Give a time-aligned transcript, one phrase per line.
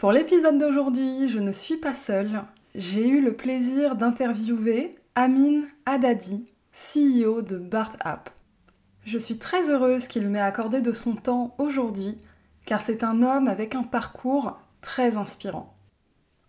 [0.00, 2.44] Pour l'épisode d'aujourd'hui, je ne suis pas seule.
[2.74, 8.30] J'ai eu le plaisir d'interviewer Amin Adadi, CEO de Bart App.
[9.04, 12.16] Je suis très heureuse qu'il m'ait accordé de son temps aujourd'hui,
[12.64, 15.76] car c'est un homme avec un parcours très inspirant.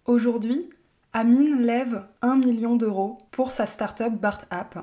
[0.06, 0.70] Aujourd'hui,
[1.12, 4.80] Amin lève 1 million d'euros pour sa startup Bart App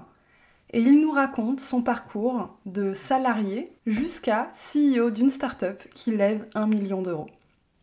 [0.74, 6.66] et il nous raconte son parcours de salarié jusqu'à CEO d'une startup qui lève 1
[6.66, 7.30] million d'euros.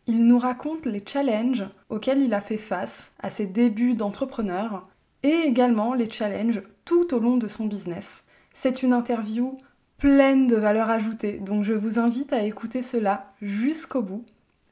[0.08, 4.84] Il nous raconte les challenges auxquels il a fait face à ses débuts d'entrepreneur
[5.24, 8.24] et également les challenges tout au long de son business.
[8.54, 9.58] C'est une interview
[9.98, 14.24] pleine de valeur ajoutée, donc je vous invite à écouter cela jusqu'au bout.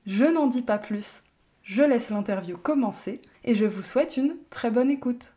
[0.05, 1.23] Je n'en dis pas plus,
[1.63, 5.33] je laisse l'interview commencer et je vous souhaite une très bonne écoute.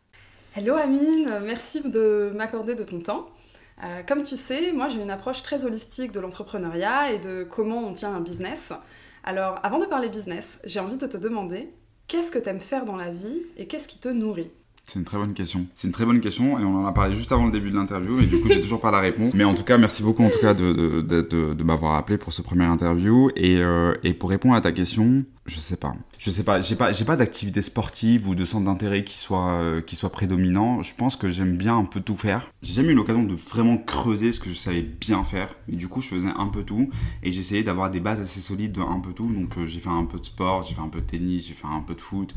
[0.55, 3.29] Hello Amine, merci de m'accorder de ton temps.
[3.83, 7.79] Euh, comme tu sais, moi j'ai une approche très holistique de l'entrepreneuriat et de comment
[7.79, 8.73] on tient un business.
[9.27, 11.75] Alors, avant de parler business, j'ai envie de te demander
[12.07, 14.53] qu'est-ce que tu aimes faire dans la vie et qu'est-ce qui te nourrit?
[14.87, 15.67] C'est une très bonne question.
[15.75, 17.75] C'est une très bonne question et on en a parlé juste avant le début de
[17.75, 19.33] l'interview et du coup j'ai toujours pas la réponse.
[19.33, 20.71] Mais en tout cas merci beaucoup en tout cas de,
[21.01, 21.21] de,
[21.53, 25.25] de, m'avoir appelé pour ce premier interview et, euh, et, pour répondre à ta question,
[25.45, 25.93] je sais pas.
[26.19, 29.81] Je sais pas, j'ai pas, pas d'activité sportive ou de centre d'intérêt qui soit, euh,
[29.81, 30.81] qui soit prédominant.
[30.83, 32.49] Je pense que j'aime bien un peu tout faire.
[32.61, 35.53] J'ai jamais eu l'occasion de vraiment creuser ce que je savais bien faire.
[35.67, 36.89] Mais du coup je faisais un peu tout
[37.23, 39.27] et j'essayais d'avoir des bases assez solides de un peu tout.
[39.27, 41.55] Donc euh, j'ai fait un peu de sport, j'ai fait un peu de tennis, j'ai
[41.55, 42.33] fait un peu de foot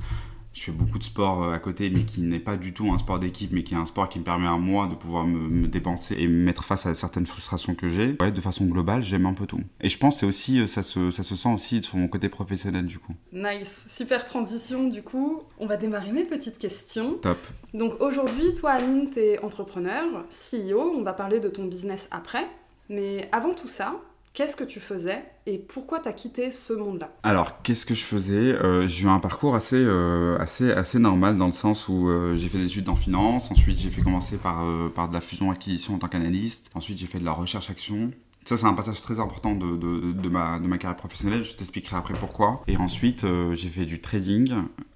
[0.53, 2.99] je fais beaucoup de sport euh, à côté, mais qui n'est pas du tout un
[2.99, 5.69] sport d'équipe, mais qui est un sport qui me permet à moi de pouvoir me,
[5.69, 8.17] dépenser et me mettre face à certaines frustrations que j'ai.
[8.21, 9.61] Ouais, de façon globale, j'aime un peu tout.
[9.81, 12.29] Et je pense que aussi, euh, ça se, ça se sent aussi sur mon côté
[12.29, 13.15] professionnel du coup.
[13.33, 15.43] Nice, super transition du coup.
[15.59, 17.19] On va démarrer mes petites questions.
[17.19, 17.47] Top.
[17.73, 22.47] Donc aujourd'hui, toi Amine, t'es entrepreneur, CEO, on va parler de ton business après.
[22.89, 24.01] Mais avant tout ça,
[24.33, 28.05] Qu'est-ce que tu faisais et pourquoi tu as quitté ce monde-là Alors, qu'est-ce que je
[28.05, 28.55] faisais?
[28.55, 32.35] Euh, J'ai eu un parcours assez, euh, assez, assez normal dans le sens où euh,
[32.37, 34.65] j'ai fait des études en finance, ensuite j'ai fait commencer par,
[34.95, 38.13] par de la fusion-acquisition en tant qu'analyste, ensuite j'ai fait de la recherche-action,
[38.45, 41.45] ça, c'est un passage très important de, de, ma, de ma carrière professionnelle.
[41.45, 42.63] Je t'expliquerai après pourquoi.
[42.67, 44.53] Et ensuite, euh, j'ai fait du trading.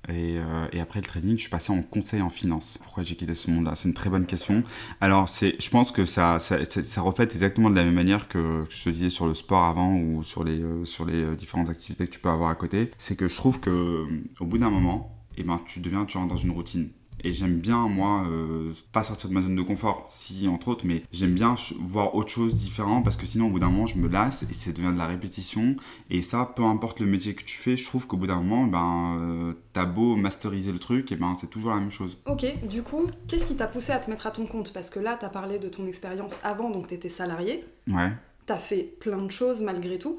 [0.08, 2.78] Et, euh, et, après le trading, je suis passé en conseil en finance.
[2.82, 3.74] Pourquoi j'ai quitté ce monde-là?
[3.74, 4.64] C'est une très bonne question.
[5.00, 8.84] Alors, je pense que ça, ça, ça, reflète exactement de la même manière que je
[8.84, 12.12] te disais sur le sport avant ou sur les, euh, sur les différentes activités que
[12.12, 12.90] tu peux avoir à côté.
[12.98, 14.06] C'est que je trouve que
[14.40, 16.88] au bout d'un moment, eh ben, tu deviens, tu rentres dans une routine.
[17.24, 20.84] Et j'aime bien, moi, euh, pas sortir de ma zone de confort, si entre autres,
[20.86, 23.96] mais j'aime bien voir autre chose différent parce que sinon, au bout d'un moment, je
[23.96, 25.76] me lasse et ça devient de la répétition.
[26.10, 28.66] Et ça, peu importe le métier que tu fais, je trouve qu'au bout d'un moment,
[28.66, 32.18] ben, euh, t'as beau masteriser le truc, et ben, c'est toujours la même chose.
[32.26, 34.74] Ok, du coup, qu'est-ce qui t'a poussé à te mettre à ton compte?
[34.74, 37.64] Parce que là, t'as parlé de ton expérience avant, donc t'étais salarié.
[37.88, 38.12] Ouais.
[38.44, 40.18] T'as fait plein de choses malgré tout.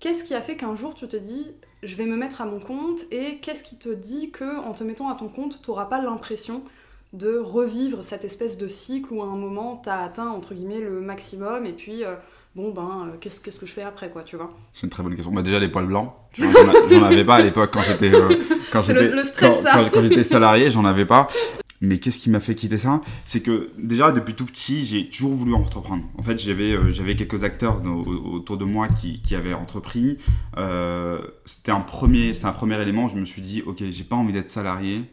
[0.00, 1.52] Qu'est-ce qui a fait qu'un jour tu te dis
[1.86, 4.84] je vais me mettre à mon compte et qu'est-ce qui te dit que en te
[4.84, 6.62] mettant à ton compte, tu n'auras pas l'impression
[7.12, 10.80] de revivre cette espèce de cycle où à un moment tu as atteint entre guillemets
[10.80, 12.14] le maximum et puis euh,
[12.56, 14.52] bon ben euh, qu'est-ce, qu'est-ce que je fais après quoi tu vois?
[14.74, 15.32] C'est une très bonne question.
[15.32, 18.42] Bah, déjà les poils blancs, j'en, avais pas à l'époque quand j'étais euh,
[18.72, 21.28] quand, j'étais, quand j'étais salarié, j'en avais pas.
[21.80, 23.00] Mais qu'est-ce qui m'a fait quitter ça?
[23.24, 26.04] C'est que déjà depuis tout petit, j'ai toujours voulu entreprendre.
[26.18, 30.18] En fait, j'avais euh, j'avais quelques acteurs autour de moi qui, qui avaient entrepris.
[30.56, 33.08] Euh, c'était un premier c'est un premier élément.
[33.08, 35.04] Je me suis dit ok, j'ai pas envie d'être salarié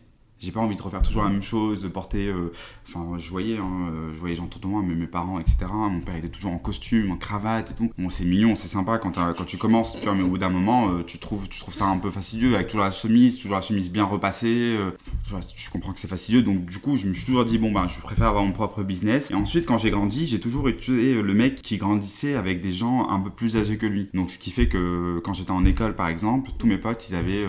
[0.44, 2.28] j'ai pas envie de refaire toujours la même chose, de porter.
[2.28, 2.52] Euh,
[2.88, 5.58] enfin, je voyais, hein, euh, je voyais gens autour de moi, mes, mes parents, etc.
[5.72, 7.92] Mon père était toujours en costume, en cravate et tout.
[7.98, 10.50] Bon, c'est mignon, c'est sympa quand, quand tu commences, tu vois, mais au bout d'un
[10.50, 13.56] moment, euh, tu, trouves, tu trouves ça un peu fastidieux, avec toujours la chemise, toujours
[13.56, 14.78] la chemise bien repassée.
[15.56, 17.88] tu comprends que c'est fastidieux, donc du coup, je me suis toujours dit, bon, ben,
[17.88, 19.32] je préfère avoir mon propre business.
[19.32, 23.08] Et ensuite, quand j'ai grandi, j'ai toujours été le mec qui grandissait avec des gens
[23.10, 24.10] un peu plus âgés que lui.
[24.14, 27.16] Donc, ce qui fait que quand j'étais en école, par exemple, tous mes potes, ils
[27.16, 27.46] avaient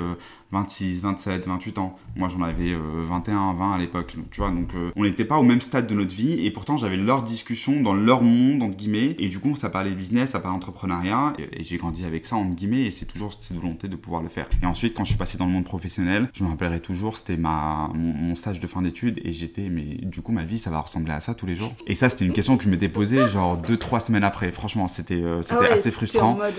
[0.54, 1.96] 26, 27, 28 ans.
[2.16, 4.14] Moi, j'en avais 21, euh, 20 à l'époque.
[4.30, 6.76] Tu vois, donc euh, on n'était pas au même stade de notre vie et pourtant
[6.76, 9.16] j'avais leur discussion dans leur monde, entre guillemets.
[9.18, 11.34] Et du coup, ça parlait business, ça parlait entrepreneuriat.
[11.38, 14.28] Et, j'ai grandi avec ça, entre guillemets, et c'est toujours cette volonté de pouvoir le
[14.28, 14.48] faire.
[14.62, 17.36] Et ensuite, quand je suis passé dans le monde professionnel, je me rappellerai toujours, c'était
[17.36, 20.80] ma, mon, stage de fin d'études et j'étais, mais du coup, ma vie, ça va
[20.80, 21.72] ressembler à ça tous les jours.
[21.86, 24.52] Et ça, c'était une question que je m'étais posée genre 2-3 semaines après.
[24.52, 26.34] Franchement, c'était euh, c'était ah assez frustrant.
[26.34, 26.52] Mode,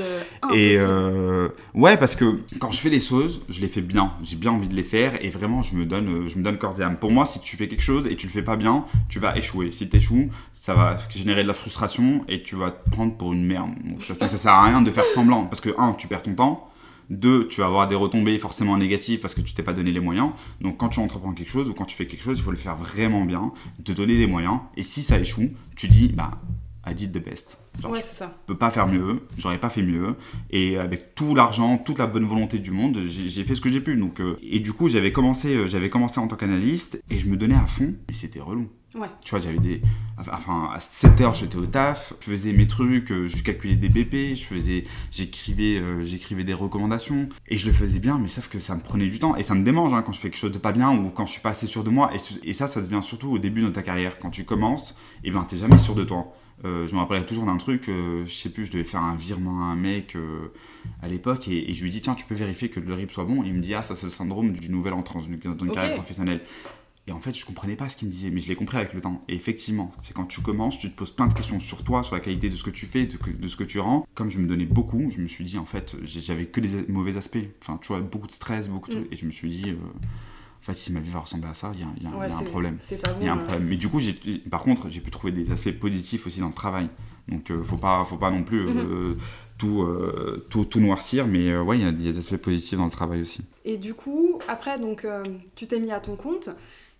[0.51, 4.13] euh, et ouais, parce que quand je fais les choses, je les fais bien.
[4.21, 6.79] J'ai bien envie de les faire et vraiment, je me donne, je me donne corps
[6.79, 6.97] et âme.
[6.97, 9.37] Pour moi, si tu fais quelque chose et tu le fais pas bien, tu vas
[9.37, 9.71] échouer.
[9.71, 13.33] Si tu échoues, ça va générer de la frustration et tu vas te prendre pour
[13.33, 13.71] une merde.
[13.99, 16.35] Ça, ça, ça sert à rien de faire semblant parce que, un, tu perds ton
[16.35, 16.69] temps.
[17.11, 19.99] Deux, tu vas avoir des retombées forcément négatives parce que tu t'es pas donné les
[19.99, 20.31] moyens.
[20.59, 22.57] Donc quand tu entreprends quelque chose ou quand tu fais quelque chose, il faut le
[22.57, 23.51] faire vraiment bien,
[23.83, 24.59] te donner les moyens.
[24.75, 26.31] Et si ça échoue, tu dis, bah,
[26.85, 27.59] I did the best.
[27.81, 28.31] Genre, ouais, c'est ça.
[28.43, 30.15] Je peux pas faire mieux, j'aurais pas fait mieux.
[30.51, 33.81] Et avec tout l'argent, toute la bonne volonté du monde, j'ai fait ce que j'ai
[33.81, 33.95] pu.
[33.95, 37.27] Donc, euh, et du coup, j'avais commencé, euh, j'avais commencé en tant qu'analyste et je
[37.27, 38.69] me donnais à fond, mais c'était relou.
[39.21, 39.81] Tu vois, j'avais des.
[40.17, 43.89] Enfin, à 7 heures, j'étais au taf, je faisais mes trucs, euh, je calculais des
[43.89, 44.85] BP, je faisais.
[45.11, 48.79] J'écrivais, euh, j'écrivais des recommandations, et je le faisais bien, mais sauf que ça me
[48.79, 50.71] prenait du temps, et ça me démange hein, quand je fais quelque chose de pas
[50.71, 52.11] bien ou quand je suis pas assez sûr de moi,
[52.43, 54.17] et, ça, ça devient surtout au début de ta carrière.
[54.17, 54.91] Quand tu commences,
[55.23, 56.33] et eh ben, t'es jamais sûr de toi.
[56.63, 59.63] Euh, je me rappellerai toujours d'un truc, je sais plus, je devais faire un virement
[59.63, 60.17] à un mec
[61.01, 63.43] à l'époque et, je lui dis tiens tu peux vérifier que le RIP soit bon
[63.43, 65.95] et il me dit ah ça c'est le syndrome du nouvel entrant dans une carrière
[65.95, 66.41] professionnelle
[67.07, 68.93] et en fait, je comprenais pas ce qu'il me disait, mais je l'ai compris avec
[68.93, 69.23] le temps.
[69.27, 72.15] Et effectivement, c'est quand tu commences, tu te poses plein de questions sur toi, sur
[72.15, 74.07] la qualité de ce que tu fais, de, ce que tu rends.
[74.15, 77.15] Comme je me donnais beaucoup, je me suis dit, en fait, j'avais que des mauvais
[77.15, 77.37] aspects.
[77.61, 79.01] Enfin, tu vois, beaucoup de stress, beaucoup de...
[79.01, 79.07] Mm.
[79.11, 79.75] Et je me suis dit, euh,
[80.65, 82.77] fait, si ma vie va ressembler à ça, il y a, y a un problème.
[83.19, 83.65] Il y a un problème.
[83.65, 83.99] Mais du coup,
[84.49, 86.89] par contre, j'ai pu trouver des aspects positifs aussi dans le travail.
[87.27, 88.67] Donc, euh, faut, pas, faut pas non plus.
[88.67, 89.17] Euh, mm-hmm.
[89.57, 89.87] tout,
[90.49, 93.43] tout, tout, noircir, mais ouais, il y, a des aspects positifs dans le travail aussi.
[93.63, 95.07] Et du coup, après, donc,
[95.55, 96.49] tu t'es mis à ton compte.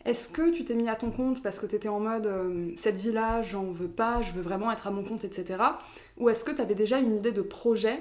[0.06, 2.70] Est-ce que tu t'es mis à ton compte parce que tu étais en mode euh,
[2.78, 5.64] cette vie-là, j'en veux pas, je veux vraiment être à mon compte, etc.
[6.18, 8.00] Ou est-ce que tu avais déjà une idée de projet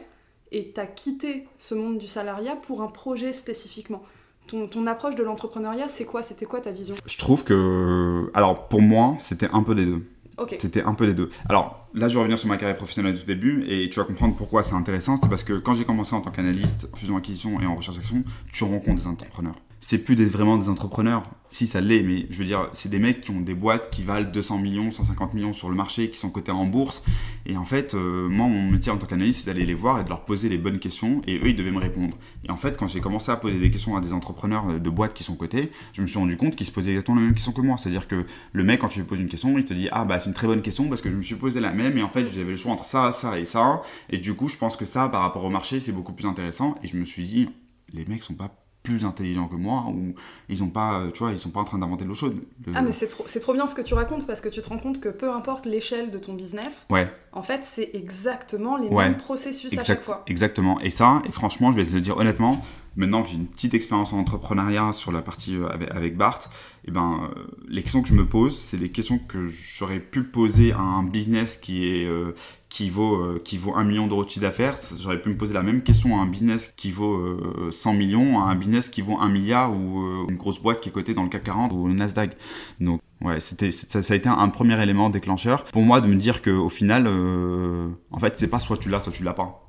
[0.53, 4.03] et tu as quitté ce monde du salariat pour un projet spécifiquement?
[4.47, 6.23] Ton, approche de l'entrepreneuriat, c'est quoi?
[6.23, 6.95] C'était quoi ta vision?
[7.07, 8.31] Je trouve que.
[8.35, 10.07] Alors, pour moi, c'était un peu des deux.
[10.59, 11.31] C'était un peu les deux.
[11.49, 14.35] Alors là, je vais revenir sur ma carrière professionnelle du début et tu vas comprendre
[14.37, 15.17] pourquoi c'est intéressant.
[15.17, 19.03] C'est parce que quand j'ai commencé en tant qu'analyste, fusion-acquisition et en recherche-action, tu rencontres
[19.03, 19.55] des entrepreneurs
[19.85, 21.23] c'est plus vraiment des entrepreneurs.
[21.51, 24.03] Si ça l'est, mais je veux dire, c'est des mecs qui ont des boîtes qui
[24.03, 27.03] valent 200 millions, 150 millions sur le marché, qui sont cotés en bourse.
[27.45, 30.05] Et en fait, euh, moi, mon métier en tant qu'analyste, c'est d'aller les voir et
[30.05, 31.21] de leur poser les bonnes questions.
[31.27, 32.17] Et eux, ils devaient me répondre.
[32.49, 35.13] Et en fait, quand j'ai commencé à poser des questions à des entrepreneurs de boîtes
[35.13, 37.53] qui sont cotés, je me suis rendu compte qu'ils se posaient exactement les mêmes questions
[37.53, 37.77] que moi.
[37.77, 38.25] C'est-à-dire que
[38.55, 40.35] le mec, quand tu lui poses une question, il te dit Ah, bah, c'est une
[40.35, 41.84] très bonne question parce que je me suis posé la même.
[41.97, 43.83] Et en fait, j'avais le choix entre ça, ça et ça.
[44.11, 46.77] Et du coup, je pense que ça, par rapport au marché, c'est beaucoup plus intéressant.
[46.83, 47.51] Et je me suis dit
[47.93, 50.15] Les mecs sont pas plus intelligents que moi ou
[50.51, 52.37] ils ont pas euh, tu vois ils sont pas en train d'inventer l'eau chaude.
[52.75, 54.79] Ah mais c'est trop, trop bien ce que tu racontes parce que tu te rends
[54.79, 57.11] compte que peu importe l'échelle de ton business ouais.
[57.33, 60.23] en fait c'est exactement les mêmes processus à chaque fois.
[60.27, 60.79] exactement.
[60.81, 62.63] Et ça et franchement je vais te le dire honnêtement
[62.95, 66.41] maintenant que j'ai une petite expérience en entrepreneuriat sur la partie euh, avec, Bart
[66.85, 69.99] et eh ben euh, les questions que je me pose c'est des questions que j'aurais
[69.99, 72.07] pu poser à un business qui est
[72.75, 75.55] qui vaut, euh, qui vaut 1 million d'euros de chiffre d'affaires, j'aurais pu me poser
[75.55, 77.39] la même question à un business qui vaut
[77.71, 80.81] 100 euh, millions, à un business qui vaut 1 milliard ou euh, une grosse boîte
[80.81, 82.37] qui est cotée dans le CAC 40 ou le Nasdaq.
[82.81, 86.43] Donc ouais, c'était, ça, a été un premier élément déclencheur pour moi de me dire
[86.43, 87.07] qu'au final,
[88.11, 89.61] en fait, c'est pas soit tu l'as, soit tu l'as pas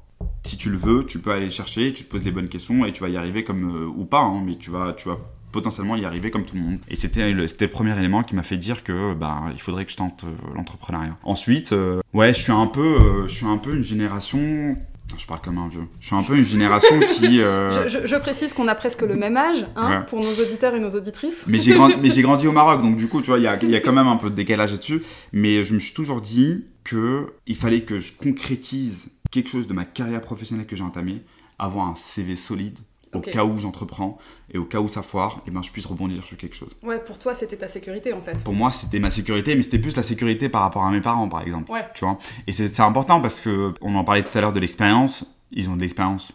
[0.43, 2.85] si tu le veux, tu peux aller le chercher, tu te poses les bonnes questions
[2.85, 5.19] et tu vas y arriver comme ou pas, hein, mais tu vas, tu vas
[5.55, 6.79] potentiellement y arriver comme tout le monde.
[6.89, 9.91] Et c'était le, le premier élément qui m'a fait dire que bah, il faudrait que
[9.91, 11.17] je tente euh, l'entrepreneuriat.
[11.23, 14.77] Ensuite, euh, ouais, je suis un peu, euh, je suis un peu une génération
[15.17, 15.87] je parle comme un vieux.
[16.01, 17.37] Je suis un peu une génération qui.
[17.37, 21.45] Je, précise qu'on a presque le même âge, hein, pour nos auditeurs et nos auditrices.
[21.47, 23.79] Mais j'ai grandi au Maroc, donc du coup, tu vois, il y a, y a,
[23.79, 25.01] quand même un peu de décalage là-dessus.
[25.31, 29.73] Mais je me suis toujours dit que il fallait que je concrétise quelque chose de
[29.73, 31.21] ma carrière professionnelle que j'ai entamée,
[31.59, 32.79] avoir un CV solide,
[33.17, 34.17] au cas où j'entreprends
[34.53, 36.69] et au cas où ça foire, et eh ben je puisse rebondir sur quelque chose.
[36.83, 38.43] Ouais, pour toi c'était ta sécurité en fait.
[38.43, 41.29] Pour moi c'était ma sécurité, mais c'était plus la sécurité par rapport à mes parents
[41.29, 41.71] par exemple.
[41.71, 41.85] Ouais.
[41.93, 42.17] Tu vois.
[42.47, 45.75] Et c'est important parce que on en parlait tout à l'heure de l'expérience, ils ont
[45.75, 46.33] de l'expérience.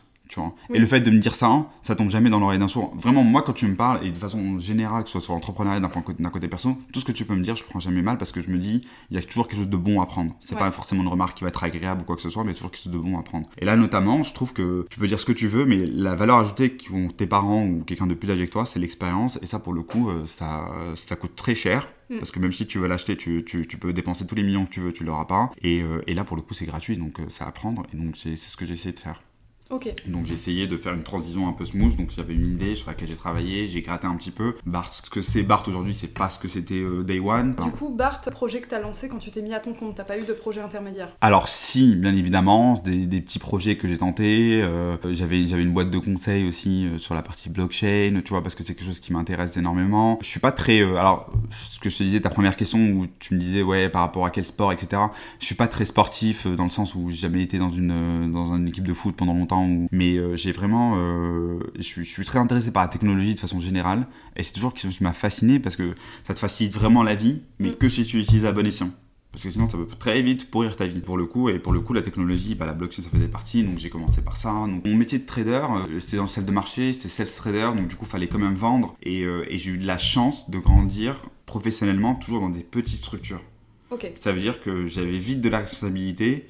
[0.72, 2.92] Et le fait de me dire ça, ça tombe jamais dans l'oreille d'un sourd.
[2.96, 5.80] Vraiment, moi, quand tu me parles, et de façon générale, que ce soit sur l'entrepreneuriat
[5.80, 8.18] d'un côté, côté perso, tout ce que tu peux me dire, je prends jamais mal
[8.18, 10.34] parce que je me dis, il y a toujours quelque chose de bon à prendre.
[10.40, 12.50] C'est pas forcément une remarque qui va être agréable ou quoi que ce soit, mais
[12.50, 13.48] il y a toujours quelque chose de bon à prendre.
[13.58, 16.14] Et là, notamment, je trouve que tu peux dire ce que tu veux, mais la
[16.14, 19.38] valeur ajoutée qu'ont tes parents ou quelqu'un de plus âgé que toi, c'est l'expérience.
[19.42, 21.88] Et ça, pour le coup, euh, ça, ça coûte très cher.
[22.10, 22.18] Mm.
[22.18, 24.66] Parce que même si tu veux l'acheter, tu, tu, tu, peux dépenser tous les millions
[24.66, 25.50] que tu veux, tu l'auras pas.
[25.62, 27.86] Et, euh, et là, pour le coup, c'est gratuit, donc euh, c'est à prendre.
[27.94, 29.22] Et donc, c'est ce que j'ai essayé de faire.
[29.70, 31.96] Donc j'ai essayé de faire une transition un peu smooth.
[31.96, 34.56] Donc j'avais une idée sur laquelle j'ai travaillé, j'ai gratté un petit peu.
[34.66, 37.54] Bart, ce que c'est Bart aujourd'hui, c'est pas ce que c'était euh, Day One.
[37.54, 40.04] Du coup, Bart, projet que t'as lancé quand tu t'es mis à ton compte, t'as
[40.04, 41.16] pas eu de projet intermédiaire?
[41.20, 44.60] Alors si, bien évidemment, des, petits projets que j'ai tentés.
[44.62, 48.42] Euh, j'avais j'avais une boîte de conseils aussi euh, sur la partie blockchain, tu vois,
[48.42, 50.18] parce que c'est quelque chose qui m'intéresse énormément.
[50.22, 53.34] Je suis pas très, alors ce que je te disais, ta première question où tu
[53.34, 55.02] me disais ouais par rapport à quel sport, etc.
[55.38, 58.56] Je suis pas très sportif dans le sens où j'ai jamais été dans une dans
[58.56, 59.59] une équipe de foot pendant longtemps
[59.90, 60.94] mais euh, j'ai vraiment.
[60.96, 64.06] Euh, je, suis, je, suis, très intéressé par la technologie de façon générale.
[64.36, 65.94] Et c'est toujours quelque chose qui m'a fasciné parce que
[66.26, 67.76] ça te facilite vraiment la vie, mais mm.
[67.76, 68.90] que si tu l'utilises à bon escient.
[69.32, 71.48] Parce que sinon, ça peut très vite pourrir ta vie, pour le coup.
[71.48, 73.62] Et pour le coup, la technologie, bah, la blockchain, ça faisait partie.
[73.62, 74.50] Donc, j'ai commencé par ça.
[74.50, 77.70] Donc, mon métier de trader, euh, c'était dans le salle de marché, c'était sales trader.
[77.76, 78.96] Donc, du coup, il fallait quand même vendre.
[79.02, 83.42] Et, et j'ai eu de la chance de grandir professionnellement, toujours dans des petites structures.
[83.90, 84.10] Ok.
[84.14, 86.48] Ça veut dire que j'avais vite de la responsabilité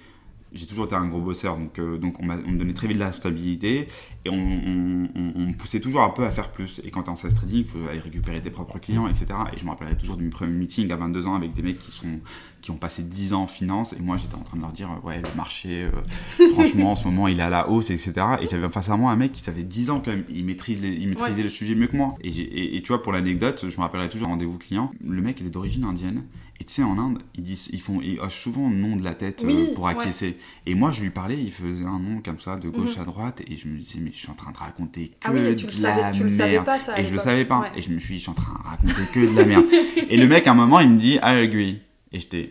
[0.52, 3.02] j'ai toujours été un gros bosseur, donc, euh, donc on, me donnait très vite de
[3.02, 3.88] la stabilité
[4.24, 6.80] et on, me poussait toujours un peu à faire plus.
[6.84, 9.26] Et quand tu es en sales trading, il faut aller récupérer tes propres clients, etc.
[9.52, 11.78] Et je me rappellerai toujours de mes premiers meetings à 22 ans avec des mecs
[11.78, 12.20] qui, sont,
[12.60, 14.90] qui ont passé 10 ans en finance et moi j'étais en train de leur dire
[15.04, 18.12] Ouais, le marché, euh, franchement, en ce moment il est à la hausse, etc.
[18.40, 20.80] Et j'avais face à moi un mec qui avait 10 ans quand même, il, maîtrise
[20.82, 22.16] il maîtrisait le sujet mieux que moi.
[22.22, 25.50] Et, et, tu vois, pour l'anecdote, je me rappellerai toujours rendez-vous client, le mec était
[25.50, 26.24] d'origine indienne
[26.60, 29.02] et tu sais, en Inde, ils, disent, ils, font, ils hochent souvent le nom de
[29.02, 30.36] la tête euh, pour acquiescer.
[30.66, 33.02] Et moi, je lui parlais, il faisait un nom comme ça, de gauche mhm.
[33.02, 35.36] à droite, et je me disais, mais je suis en train de raconter ah que
[35.36, 36.66] de la tu merde.
[36.66, 37.64] pas, ça, et je le savais pas.
[37.74, 39.64] Et je me suis dit, je suis en train de raconter que de la merde.
[39.96, 41.80] et le mec, à un moment, il me dit, I agree.
[42.12, 42.50] Et j'étais.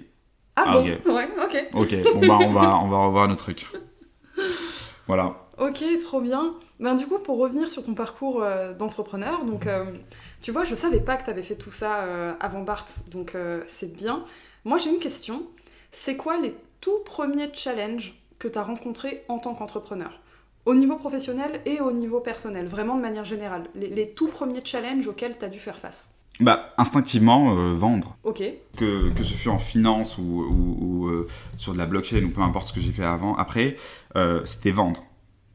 [0.55, 0.85] Ah, ah bon?
[0.85, 1.67] Ouais, ok.
[1.73, 3.67] Ok, bon, bah, on va, on va revoir notre truc.
[5.05, 5.49] Voilà.
[5.59, 6.55] Ok, trop bien.
[6.79, 9.67] Ben, du coup, pour revenir sur ton parcours euh, d'entrepreneur, donc.
[9.67, 9.85] Euh,
[10.41, 13.35] tu vois, je savais pas que tu avais fait tout ça euh, avant Bart, donc
[13.35, 14.23] euh, c'est bien.
[14.65, 15.43] Moi, j'ai une question.
[15.91, 20.19] C'est quoi les tout premiers challenges que tu as rencontrés en tant qu'entrepreneur?
[20.65, 23.63] Au niveau professionnel et au niveau personnel, vraiment de manière générale.
[23.75, 26.13] Les, tout premiers challenges auxquels tu as dû faire face?
[26.39, 28.15] Bah, instinctivement, euh, vendre.
[28.23, 28.41] Ok.
[28.77, 31.25] Que, que, ce fût en finance ou, ou,
[31.57, 33.75] sur de la blockchain ou peu importe ce que j'ai fait avant, après,
[34.45, 35.08] c'était vendre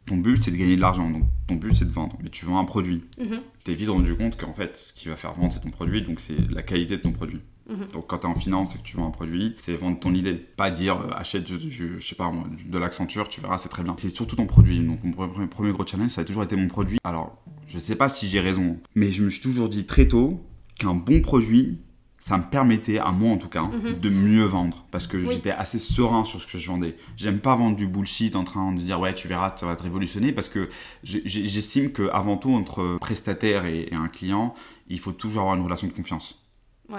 [0.07, 2.45] ton but c'est de gagner de l'argent, donc ton but c'est de vendre, mais tu
[2.45, 3.05] vends un produit.
[3.19, 5.71] Mm Tu t'es vite rendu compte qu'en fait ce qui va faire vendre c'est ton
[5.71, 7.41] produit, donc c'est la qualité de ton produit.
[7.69, 7.87] Mhm.
[7.93, 10.15] Donc quand tu es en finance et que tu vends un produit, c'est vendre ton
[10.15, 10.35] idée.
[10.35, 12.31] Pas dire euh, achète je, sais pas,
[12.67, 13.95] de l'accenture, tu verras, c'est très bien.
[13.99, 14.81] C'est surtout ton produit.
[14.81, 15.13] Donc mon
[15.49, 16.99] premier, gros challenge, ça a toujours été mon produit.
[17.05, 20.45] Alors, je sais pas si j'ai raison, mais je me suis toujours dit très tôt
[20.79, 21.81] qu'un bon produit,
[22.25, 24.01] ça me permettait, à moi en tout cas, mhm.
[24.01, 24.87] de mieux vendre.
[24.91, 26.97] Parce que j'étais assez serein sur ce que je vendais.
[27.19, 29.83] J'aime pas vendre du bullshit en train de dire ouais, tu verras, ça va te
[29.83, 30.33] révolutionner.
[30.33, 30.71] Parce que
[31.03, 34.55] j'estime qu'avant tout, entre prestataire et un client,
[34.89, 36.44] il faut toujours avoir une relation de confiance.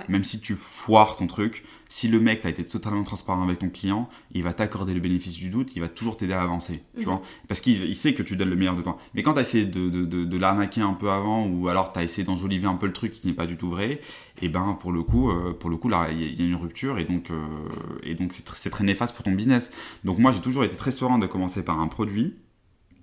[0.09, 3.69] Même si tu foires ton truc, si le mec t'a été totalement transparent avec ton
[3.69, 7.01] client, il va t'accorder le bénéfice du doute, il va toujours t'aider à avancer, tu
[7.01, 7.05] mhm.
[7.05, 8.97] vois Parce qu'il sait que tu donnes le meilleur de toi.
[9.13, 12.23] Mais quand t'as essayé de, de, de, l'arnaquer un peu avant, ou alors t'as essayé
[12.23, 13.99] d'enjoliver un peu le truc qui n'est pas du tout vrai, et
[14.43, 16.97] eh ben pour le coup, euh, pour le coup là, il y, a une rupture,
[16.97, 17.45] et donc, euh,
[18.01, 19.69] et donc c'est, très néfaste pour ton business.
[20.03, 22.35] Donc moi, j'ai toujours été très serein de commencer par un produit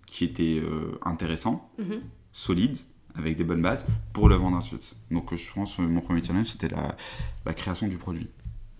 [0.06, 2.00] qui était euh, intéressant, mhm.
[2.32, 2.78] solide,
[3.16, 4.94] avec des bonnes bases pour le vendre ensuite.
[5.10, 8.28] Donc je pense que mon premier challenge c'était la, création du produit.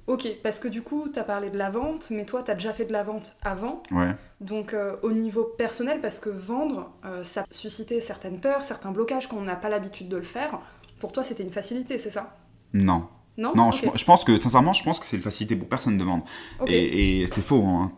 [0.09, 2.55] Ok, parce que du coup, tu as parlé de la vente, mais toi, tu as
[2.55, 3.85] déjà fait de la vente avant.
[3.93, 4.17] Ouais.
[4.41, 9.29] Donc, euh, au niveau personnel, parce que vendre, euh, ça suscitait certaines peurs, certains blocages
[9.29, 10.59] quand on n'a pas l'habitude de le faire.
[10.99, 12.37] Pour toi, c'était une facilité, c'est ça?
[12.73, 13.09] Non.
[13.39, 16.05] Non, non je, pense que, sincèrement, je pense que c'est une facilité pour personne de
[16.05, 16.25] vendre.
[16.67, 17.65] Et, c'est faux.
[17.65, 17.91] Hein.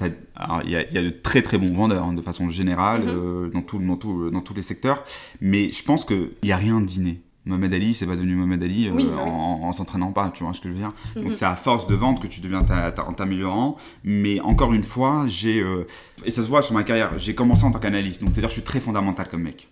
[0.65, 3.09] Il y, a, de très très bons vendeurs, hein, de façon générale, mhm.
[3.09, 5.05] euh, dans, tout, dans, tout, dans tous les secteurs.
[5.41, 7.21] Mais je pense qu'il n'y a rien d'inné.
[7.47, 10.63] Mohamed Ali, c'est pas devenu Mohamed Ali euh, bah en, s'entraînant pas, tu vois ce
[10.63, 10.95] que je veux dire?
[11.15, 11.35] Donc mhm.
[11.35, 13.77] c'est à force de vente que tu deviens en t'améliorant.
[14.03, 15.87] Mais encore une fois, j'ai euh,
[16.25, 17.19] et ça se voit sur ma carrière.
[17.19, 19.69] J'ai commencé en tant qu'analyste, donc c'est-à-dire je suis très fondamental comme mec.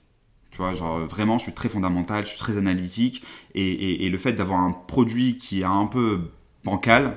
[0.52, 3.24] Tu vois, genre vraiment, je suis très fondamental, je suis très analytique.
[3.54, 6.30] Et, le fait d'avoir un produit qui est un peu
[6.62, 7.16] bancal,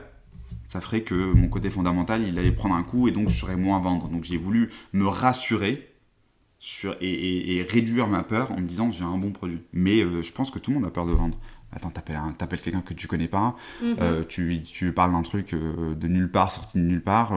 [0.66, 3.58] ça ferait que mon côté fondamental, il allait prendre un coup et donc je serais
[3.58, 4.08] moins à vendre.
[4.08, 5.92] Donc j'ai voulu me rassurer
[6.60, 9.62] sur, et, réduire ma peur en me disant j'ai un bon produit.
[9.74, 11.38] Mais euh, je pense que tout le monde a peur de vendre.
[11.72, 13.98] Attends, t'appelles quelqu'un que tu connais pas, mm-hmm.
[14.00, 17.34] euh, tu, tu parles d'un truc euh, de nulle part, sorti de nulle part,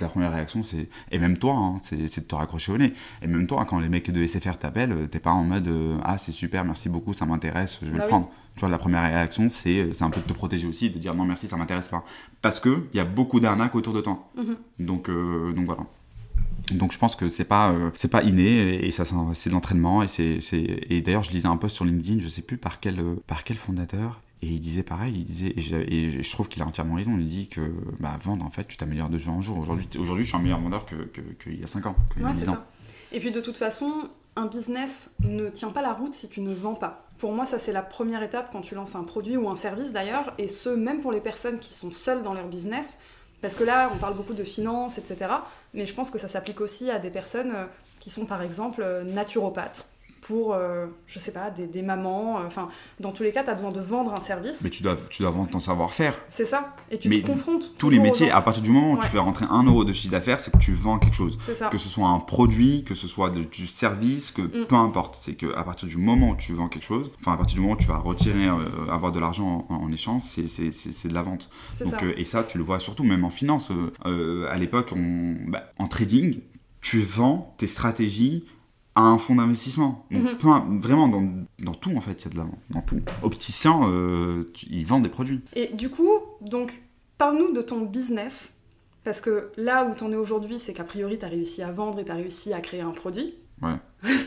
[0.00, 0.88] la première réaction, c'est.
[1.10, 2.92] Et même toi, hein, c'est de te raccrocher au nez.
[3.22, 5.98] Et même toi, quand les mecs de SFR t'appellent, euh, t'es pas en mode euh,
[6.04, 8.30] Ah, c'est super, merci beaucoup, ça m'intéresse, je vais bah le prendre.
[8.54, 11.24] Tu vois, la première réaction, c'est un peu de te protéger aussi, de dire Non,
[11.24, 12.04] merci, ça m'intéresse pas.
[12.42, 14.28] Parce qu'il y a beaucoup d'arnaques autour de toi.
[14.36, 14.56] Mhm.
[14.80, 15.82] donc, euh, donc voilà.
[16.72, 19.04] Donc je pense que c'est pas c'est pas inné et ça
[19.34, 22.42] c'est de l'entraînement et c'est et d'ailleurs je lisais un post sur LinkedIn je sais
[22.42, 26.48] plus par quel par quel fondateur et il disait pareil, il disait, et, je trouve
[26.48, 29.34] qu'il a entièrement raison, il dit que bah, vendre, en fait, tu t'améliores de jour
[29.34, 29.58] en jour.
[29.58, 31.96] Aujourd'hui, aujourd'hui je suis un meilleur vendeur qu'il que, y a 5 ans.
[32.18, 32.66] ouais, c'est ça.
[33.12, 36.54] Et puis de toute façon, un business ne tient pas la route si tu ne
[36.54, 37.06] vends pas.
[37.18, 39.92] Pour moi, ça c'est la première étape quand tu lances un produit ou un service
[39.92, 42.98] d'ailleurs, et ce même pour les personnes qui sont seules dans leur business.
[43.42, 45.32] Parce que là, on parle beaucoup de finances, etc.
[45.72, 47.66] Mais je pense que ça s'applique aussi à des personnes euh,
[47.98, 49.86] qui sont par exemple euh, naturopathes
[50.20, 52.38] pour, euh, je sais pas, des, mamans.
[52.38, 54.60] Euh, enfin, dans tous les cas, tu as besoin de vendre un service.
[54.62, 56.14] Mais tu dois, tu dois vendre ton savoir-faire.
[56.28, 56.76] C'est ça.
[56.90, 57.74] Et tu te confrontes.
[57.78, 60.12] Tous les métiers, à partir du moment où tu fais rentrer un euro de chiffre
[60.12, 61.38] d'affaires, c'est que tu vends quelque chose.
[61.56, 61.68] Ça.
[61.68, 64.66] Que ce soit un produit, que ce soit du service, que mm.
[64.66, 65.16] peu importe.
[65.18, 67.74] C'est qu'à partir du moment où tu vends quelque chose, enfin, à partir du moment
[67.74, 71.50] où tu vas retirer, euh, avoir de l'argent en, échange, c'est de la vente.
[71.80, 71.98] Donc, ça.
[72.16, 73.72] et ça, tu le vois surtout même en finance.
[74.04, 74.92] à l'époque,
[75.48, 76.40] bah, en trading,
[76.80, 78.44] tu vends tes stratégies
[78.94, 80.06] à un fonds d'investissement.
[80.10, 80.80] Mhm.
[80.80, 81.28] vraiment, dans,
[81.58, 83.00] dans, tout, en fait, il y a de la Dans tout.
[83.22, 85.40] Opticien, euh, ils vendent des produits.
[85.54, 86.82] Et du coup, donc,
[87.18, 88.54] parle-nous de ton business.
[89.04, 91.72] Parce que là où tu en es aujourd'hui, c'est qu'a priori, tu as réussi à
[91.72, 93.34] vendre et tu as réussi à créer un produit.
[93.62, 93.76] Ouais,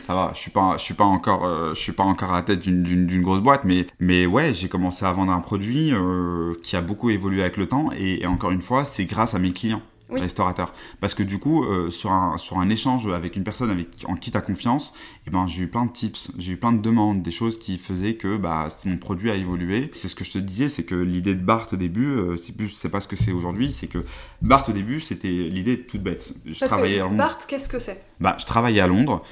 [0.02, 0.32] ça va.
[0.34, 2.60] Je suis pas, je suis pas encore, euh, je suis pas encore à la tête
[2.60, 6.80] d'une grosse boîte, mais, mais ouais, j'ai commencé à vendre un produit euh, qui a
[6.80, 7.90] beaucoup évolué avec le temps.
[7.92, 10.74] et encore une fois, c'est grâce à mes clients restaurateur.
[11.00, 14.16] Parce que du coup, euh, sur, un, sur un échange avec une personne avec, en
[14.16, 14.92] qui tu as confiance,
[15.26, 17.78] eh ben, j'ai eu plein de tips, j'ai eu plein de demandes, des choses qui
[17.78, 19.90] faisaient que bah, mon produit a évolué.
[19.94, 22.56] C'est ce que je te disais, c'est que l'idée de Bart au début, euh, c'est
[22.56, 24.04] plus c'est pas ce que c'est aujourd'hui, c'est que
[24.42, 26.34] Bart au début, c'était l'idée toute bête.
[26.46, 27.16] Je travaillais à Londres.
[27.16, 28.04] Bart, qu'est-ce que c'est?
[28.20, 29.22] Bah, Je travaillais à Londres.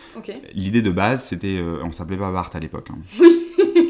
[0.54, 1.58] L'idée de base, c'était.
[1.58, 2.88] Euh, on s'appelait pas Bart à l'époque.
[2.90, 2.98] Hein.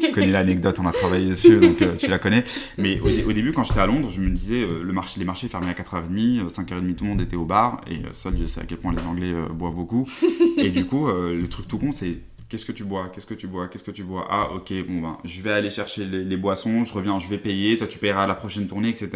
[0.01, 2.43] Tu connais l'anecdote, on a travaillé dessus, donc euh, tu la connais.
[2.77, 5.47] Mais au, début, quand j'étais à Londres, je me disais, euh, le marché, les marchés
[5.47, 8.61] fermaient à 4h30, 5h30, euh, tout le monde était au bar, et seul je sais
[8.61, 10.07] à quel point les Anglais boivent beaucoup.
[10.57, 12.17] Et du coup, le truc tout con, c'est
[12.53, 14.27] qu'est-ce que tu bois, qu'est-ce que tu bois, qu'est-ce que tu bois?
[14.29, 17.77] Ah, ok, bon ben, je vais aller chercher les, boissons, je reviens, je vais payer,
[17.77, 19.09] toi tu paieras la prochaine tournée, etc.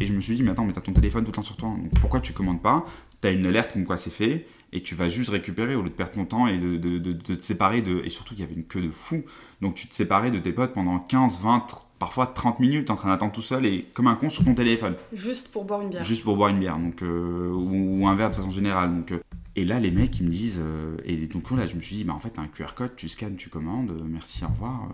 [0.00, 1.56] Et je me suis dit, mais attends, mais t'as ton téléphone tout le temps sur
[1.56, 2.86] toi, donc pourquoi tu commandes pas?
[3.20, 5.94] T'as une alerte comme quoi c'est fait, et tu vas juste récupérer au lieu de
[5.94, 8.02] perdre ton temps et de, de, de, de te séparer de.
[8.04, 9.24] Et surtout, il y avait une queue de fou.
[9.60, 11.66] Donc tu te séparais de tes potes pendant 15, 20,
[11.98, 14.94] parfois 30 minutes en train d'attendre tout seul et comme un con sur ton téléphone.
[15.12, 16.04] Juste pour boire une bière.
[16.04, 18.94] Juste pour boire une bière, donc, euh, ou, un verre de façon générale.
[18.94, 19.20] Donc, euh,
[19.58, 20.60] et là, les mecs, ils me disent.
[20.60, 22.94] Euh, et donc là, je me suis dit, bah, en fait, t'as un QR code,
[22.94, 24.88] tu scannes, tu commandes, merci, au revoir.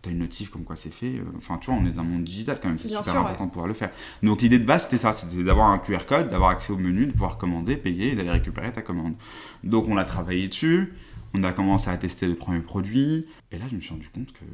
[0.00, 1.20] t'as une notif comme quoi c'est fait.
[1.36, 3.50] Enfin, tu vois, on est dans un monde digital quand même, c'est super important de
[3.50, 3.90] pouvoir le faire.
[4.22, 7.04] Donc l'idée de base, c'était ça c'était d'avoir un QR code, d'avoir accès au menu,
[7.04, 9.12] de pouvoir commander, payer et d'aller récupérer ta commande.
[9.62, 10.94] Donc on a travaillé dessus.
[11.34, 13.26] On a commencé à tester les premiers produits.
[13.52, 14.44] Et là, je me suis rendu compte que,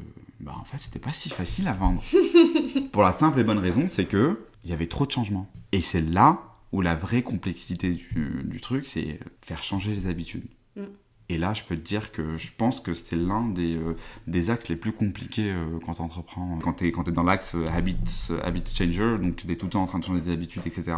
[0.40, 2.02] bah, en fait, c'était pas si facile à vendre.
[2.92, 5.48] Pour la simple et bonne raison, c'est que il y avait trop de changements.
[5.70, 10.46] Et c'est là où la vraie complexité du, du truc, c'est faire changer les habitudes.
[10.76, 10.84] Mm.
[11.28, 14.50] Et là, je peux te dire que je pense que c'est l'un des, euh, des
[14.50, 16.58] axes les plus compliqués euh, quand tu entreprends.
[16.62, 17.96] Quand tu es, es, dans l'axe euh, habit,
[18.42, 20.94] habit changer, donc tu es tout le temps en train de changer des habitudes, etc.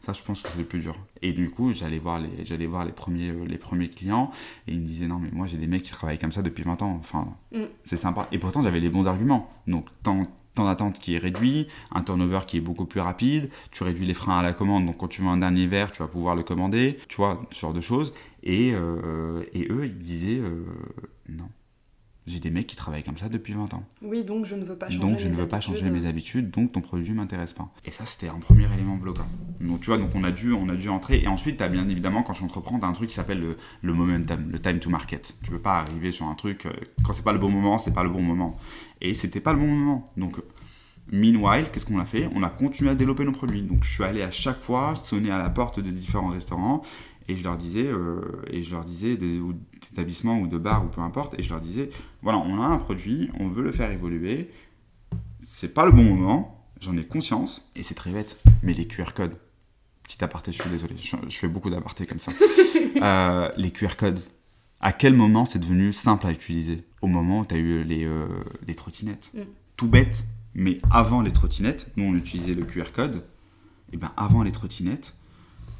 [0.00, 0.94] Ça, je pense que c'est le plus dur.
[1.22, 4.30] Et du coup, j'allais voir, les, j'allais voir les, premiers, les premiers clients
[4.66, 6.64] et ils me disaient Non, mais moi, j'ai des mecs qui travaillent comme ça depuis
[6.64, 6.98] 20 ans.
[7.00, 7.64] Enfin, mm.
[7.84, 8.28] c'est sympa.
[8.30, 9.50] Et pourtant, j'avais les bons arguments.
[9.66, 10.26] Donc, tant
[10.58, 14.14] temps d'attente qui est réduit, un turnover qui est beaucoup plus rapide, tu réduis les
[14.14, 16.42] freins à la commande, donc quand tu veux un dernier verre, tu vas pouvoir le
[16.42, 18.12] commander, tu vois, ce genre de choses.
[18.42, 20.64] Et, euh, eux, ils disaient euh,
[21.28, 21.48] non.
[22.28, 23.82] J'ai des mecs qui travaillent comme ça depuis 20 ans.
[24.02, 26.50] Oui, donc je ne veux pas changer Donc je ne veux pas changer mes habitudes,
[26.50, 27.72] donc ton produit m'intéresse pas.
[27.84, 29.26] Et ça, c'était un premier élément bloquant.
[29.60, 31.22] Donc tu vois, donc on a dû, on a dû entrer.
[31.22, 33.40] Et ensuite, tu as bien évidemment, quand tu entreprends, tu as un truc qui s'appelle
[33.40, 35.36] le, le, momentum, le time to market.
[35.42, 37.94] Tu peux pas arriver sur un truc, euh, quand c'est pas le bon moment, c'est
[37.94, 38.58] pas le bon moment.
[39.00, 40.12] Et c'était pas le bon moment.
[40.16, 40.36] Donc
[41.10, 42.28] Meanwhile, qu'est-ce qu'on a fait?
[42.34, 43.62] On a continué à développer nos produits.
[43.62, 46.82] Donc je suis allé à chaque fois sonner à la porte de différents restaurants
[47.28, 51.02] et je leur disais, euh, et je leur disais d'établissements ou de bars ou peu
[51.02, 51.90] importe, et je leur disais,
[52.22, 54.50] voilà, on a un produit, on veut le faire évoluer,
[55.44, 59.12] c'est pas le bon moment, j'en ai conscience, et c'est très bête, mais les QR
[59.14, 59.36] codes,
[60.02, 62.32] petit aparté, je suis désolé, je, fais beaucoup d'apartés comme ça,
[63.02, 64.20] euh, les QR codes,
[64.80, 66.84] à quel moment c'est devenu simple à utiliser?
[67.02, 68.26] Au moment où tu as eu les, euh,
[68.66, 69.32] les trottinettes.
[69.34, 69.40] Mm.
[69.76, 73.24] Tout bête, mais avant les trottinettes, nous on utilisait le QR code,
[73.92, 75.14] et bien avant les trottinettes,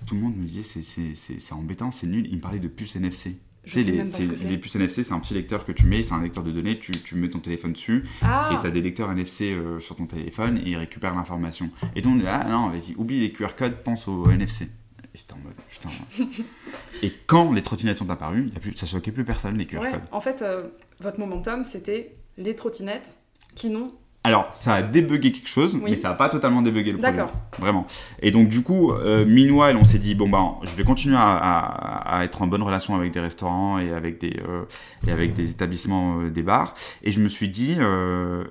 [0.08, 2.26] tout le monde me disait c'est embêtant, c'est nul.
[2.30, 3.36] Il me parlait de puces NFC.
[3.64, 6.42] Tu sais, les, puces NFC, c'est un petit lecteur que tu mets, c'est un lecteur
[6.42, 8.52] de données, tu, tu mets ton téléphone dessus, ah.
[8.54, 11.70] et tu as des lecteurs NFC euh, sur ton téléphone, et ils récupèrent l'information.
[11.94, 14.70] Et donc, ah non, vas-y, oublie les QR codes, pense au NFC.
[15.12, 16.30] J'étais en mode,
[17.02, 19.80] et quand les trottinettes sont apparues, y a plus, ça choquait plus personne, les QR
[19.80, 20.00] codes.
[20.12, 20.68] En fait, euh,
[21.00, 23.18] votre momentum, c'était les trottinettes
[23.54, 23.92] qui n'ont
[24.28, 27.28] alors, ça a débugué quelque chose, mais ça n'a pas totalement débugué le problème.
[27.58, 27.86] Vraiment.
[28.20, 32.20] Et donc, du coup, euh, meanwhile, on s'est dit, bon, ben, je vais continuer à,
[32.24, 34.64] être en bonne relation avec des restaurants et avec des, euh,
[35.06, 36.74] et avec des établissements, euh, des bars.
[37.02, 38.44] Et je me suis dit, euh,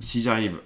[0.00, 0.58] si j'arrive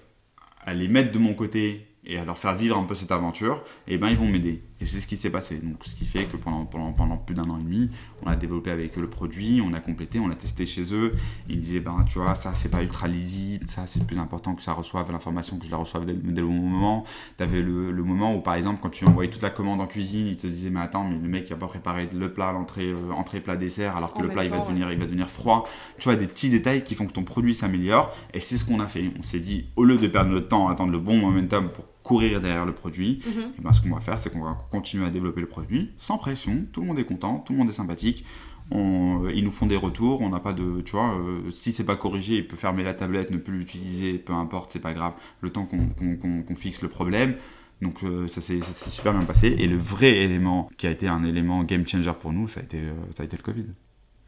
[0.64, 3.64] à les mettre de mon côté et à leur faire vivre un peu cette aventure,
[3.88, 4.62] eh ben, ils vont m'aider.
[4.84, 5.56] Et c'est ce qui s'est passé.
[5.56, 7.88] Donc, ce qui fait que pendant, pendant, pendant plus d'un an et demi,
[8.22, 11.14] on a développé avec eux le produit, on a complété, on a testé chez eux.
[11.48, 14.60] Ils disaient, ben, tu vois, ça, c'est pas ultra lisible, ça, c'est plus important que
[14.60, 17.04] ça reçoive l'information, que je la reçoive dès, le bon moment.
[17.38, 19.86] Tu avais le, le, moment où, par exemple, quand tu envoyais toute la commande en
[19.86, 22.52] cuisine, ils te disaient, mais attends, mais le mec, il a pas préparé le plat,
[22.52, 25.30] l'entrée, euh, entrée, plat, dessert, alors que le plat, il va, devenir, il va devenir
[25.30, 25.66] froid.
[25.98, 28.14] Tu vois, des petits détails qui font que ton produit s'améliore.
[28.34, 29.10] Et c'est ce qu'on a fait.
[29.18, 31.86] On s'est dit, au lieu de perdre notre temps à attendre le bon momentum pour
[32.04, 33.54] courir derrière le produit, mhm.
[33.58, 36.18] et ben, ce qu'on va faire, c'est qu'on va continuer à développer le produit sans
[36.18, 36.66] pression.
[36.72, 38.24] Tout le monde est content, tout le monde est sympathique.
[38.70, 41.84] On, ils nous font des retours, on n'a pas de, tu vois, euh, si c'est
[41.84, 45.14] pas corrigé, il peut fermer la tablette, ne plus l'utiliser, peu importe, c'est pas grave,
[45.40, 47.34] le temps qu'on fixe le problème.
[47.82, 49.48] Donc euh, ça s'est super bien passé.
[49.58, 52.62] Et le vrai élément qui a été un élément game changer pour nous, ça a
[52.62, 53.66] été, euh, ça a été le Covid.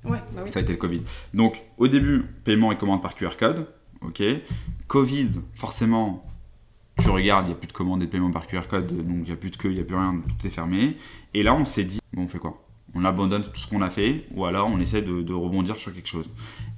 [0.05, 0.51] Ouais, bah oui.
[0.51, 1.03] Ça a été le Covid.
[1.35, 3.67] Donc au début, paiement et commande par QR code.
[4.03, 4.23] Ok.
[4.87, 6.27] Covid, forcément,
[7.03, 9.19] tu regardes, il n'y a plus de commandes et de paiement par QR code, donc
[9.19, 10.97] il n'y a plus de queue, il n'y a plus rien, tout est fermé.
[11.35, 12.63] Et là, on s'est dit, bon, on fait quoi?
[12.95, 16.09] On abandonne tout ce qu'on a fait, ou alors on essaie de, rebondir sur quelque
[16.09, 16.31] chose.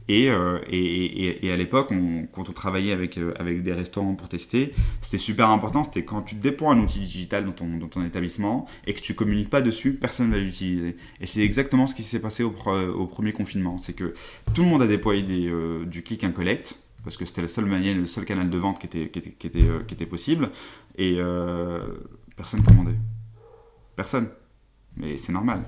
[0.08, 1.92] Et, euh, à l'époque,
[2.32, 5.84] quand on travaillait avec, euh, avec des restaurants pour tester, c'était super important.
[5.84, 9.14] C'était quand tu déploies un outil digital dans ton, dans ton établissement et que tu
[9.14, 10.96] communiques pas dessus, personne ne va l'utiliser.
[11.20, 13.76] Et c'est exactement ce qui s'est passé au, premier confinement.
[13.78, 14.14] C'est que
[14.54, 17.64] tout le monde a déployé euh, du click and collect parce que c'était la seule
[17.64, 20.50] manière, le seul canal de vente qui était, euh, possible.
[20.98, 21.80] Et euh,
[22.36, 22.98] personne commandait.
[23.96, 24.28] Personne.
[24.94, 25.62] Mais c'est normal.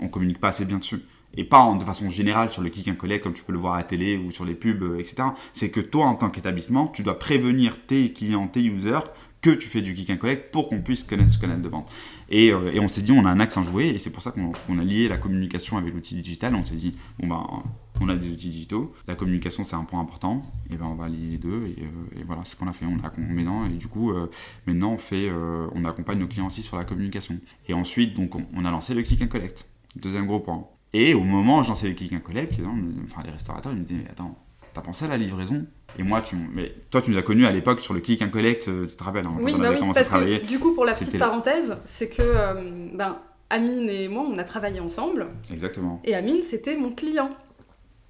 [0.00, 1.02] On communique pas assez bien dessus.
[1.34, 3.74] Et pas de façon générale sur le click and collect comme tu peux le voir
[3.74, 5.30] à la télé ou sur les pubs, euh, etc.
[5.52, 9.10] C'est que toi, en tant qu'établissement, tu dois prévenir tes clients, tes users
[9.40, 11.90] que tu fais du click and collect pour qu'on puisse connaître ce canal de vente.
[12.28, 14.32] Et, et on s'est dit, on a un axe à jouer, et c'est pour ça
[14.32, 16.54] qu'on a lié la communication avec l'outil digital.
[16.54, 17.62] On s'est dit, bon ben,
[18.00, 21.08] on a des outils digitaux, la communication c'est un point important, et ben on va
[21.08, 23.70] lier les deux, et, euh, voilà, c'est ce qu'on a fait, on a maintenant, et
[23.70, 24.30] du coup, euh,
[24.66, 27.38] maintenant on fait, euh, on accompagne nos clients aussi sur la communication.
[27.68, 30.66] Et ensuite, donc on, a lancé le click and collect, deuxième gros point.
[30.92, 32.64] Et au moment où j'ai le click and collect, les,
[33.04, 34.36] enfin, les restaurateurs ils me disaient, attends,
[34.72, 35.66] t'as pensé à la livraison?
[35.98, 38.30] Et moi, tu, mais toi, tu nous as connus à l'époque sur le click and
[38.30, 41.18] collect, tu te rappelles hein, Oui, bah oui, parce que du coup, pour la petite
[41.18, 43.18] parenthèse, c'est que ben,
[43.50, 45.26] Amine et moi, on a travaillé ensemble.
[45.52, 46.00] Exactement.
[46.04, 47.30] Et Amine, c'était mon client.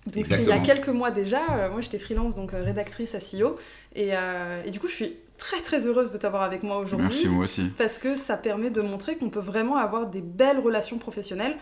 [0.06, 3.18] Donc il y a quelques mois déjà, euh, moi j'étais freelance, donc euh, rédactrice à
[3.18, 3.56] CEO,
[3.94, 7.08] et, euh, et, du coup je suis très très heureuse de t'avoir avec moi aujourd'hui.
[7.08, 7.72] Merci, moi aussi.
[7.76, 11.56] Parce que ça permet de montrer qu'on peut vraiment avoir des belles relations professionnelles.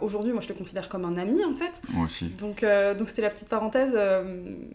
[0.00, 1.82] aujourd'hui, moi je te considère comme un ami en fait.
[1.90, 2.26] Moi aussi.
[2.40, 2.64] Donc
[2.98, 3.92] donc c'était la petite parenthèse,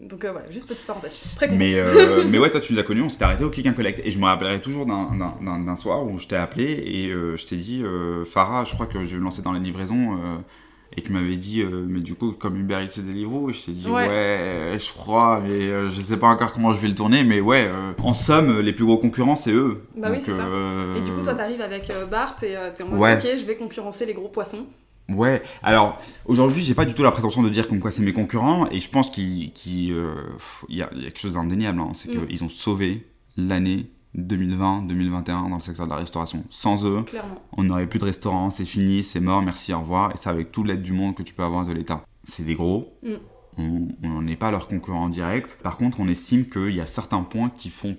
[0.00, 1.12] donc voilà, juste petite parenthèse.
[1.36, 1.82] Très Mais,
[2.30, 4.10] mais ouais, toi tu nous as connus, on s'était arrêté au Click and Collect, et
[4.10, 7.84] je me rappellerai toujours d'un soir où je t'ai appelé et je t'ai dit,
[8.24, 10.42] Farah, je crois que je vais me lancer dans la livraison
[10.96, 13.72] et tu m'avais dit, euh, mais du coup, comme Uber Eats et Deliveroo, je t'ai
[13.72, 14.76] dit, ouais.
[14.78, 17.66] je crois, mais euh, je sais pas encore comment je vais le tourner, mais ouais,
[17.66, 19.84] euh, en somme, les plus gros concurrents, c'est eux.
[19.96, 20.46] Bah oui, c'est ça.
[20.96, 24.04] Et du coup, toi, t'arrives avec Bart et t'es en mode, ok, je vais concurrencer
[24.04, 24.66] les gros poissons.
[25.08, 28.12] Ouais, alors aujourd'hui, j'ai pas du tout la prétention de dire comme quoi c'est mes
[28.12, 32.26] concurrents, et je pense qu'il y, a quelque chose d'indéniable, hein, c'est mm.
[32.26, 36.44] qu'ils ont sauvé l'année 2020-2021 dans le secteur de la restauration.
[36.50, 37.04] Sans eux,
[37.56, 40.12] on n'aurait plus de restaurants, c'est fini, c'est mort, merci, au revoir.
[40.12, 42.04] Et c'est avec tout l'aide du monde que tu peux avoir de l'État.
[42.24, 43.88] C'est des gros, mm.
[44.02, 45.58] on n'est pas leur concurrent direct.
[45.62, 47.96] Par contre, on estime qu'il y a certains points qui font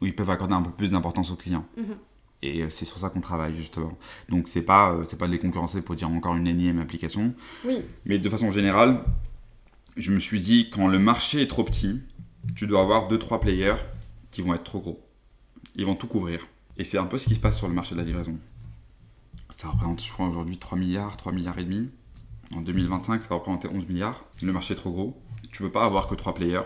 [0.00, 1.66] où ils peuvent accorder un peu plus d'importance aux clients.
[1.76, 1.96] Mm-hmm.
[2.42, 3.96] Et euh, c'est sur ça qu'on travaille justement.
[4.28, 7.34] Donc c'est pas euh, c'est pas de les concurrencer pour dire encore une énième application.
[7.64, 7.80] Oui.
[8.04, 9.02] Mais de façon générale,
[9.96, 12.02] je me suis dit quand le marché est trop petit,
[12.54, 13.76] tu dois avoir 2-3 players
[14.30, 15.00] qui vont être trop gros
[15.76, 16.46] ils vont tout couvrir.
[16.76, 18.38] Et c'est un peu ce qui se passe sur le marché de la livraison.
[19.50, 21.90] Ça représente, je crois, aujourd'hui 3 milliards, 3 milliards et demi.
[22.56, 24.24] En 2025, ça va représenter 11 milliards.
[24.42, 25.20] Le marché est trop gros.
[25.52, 26.62] Tu peux pas avoir que 3 players.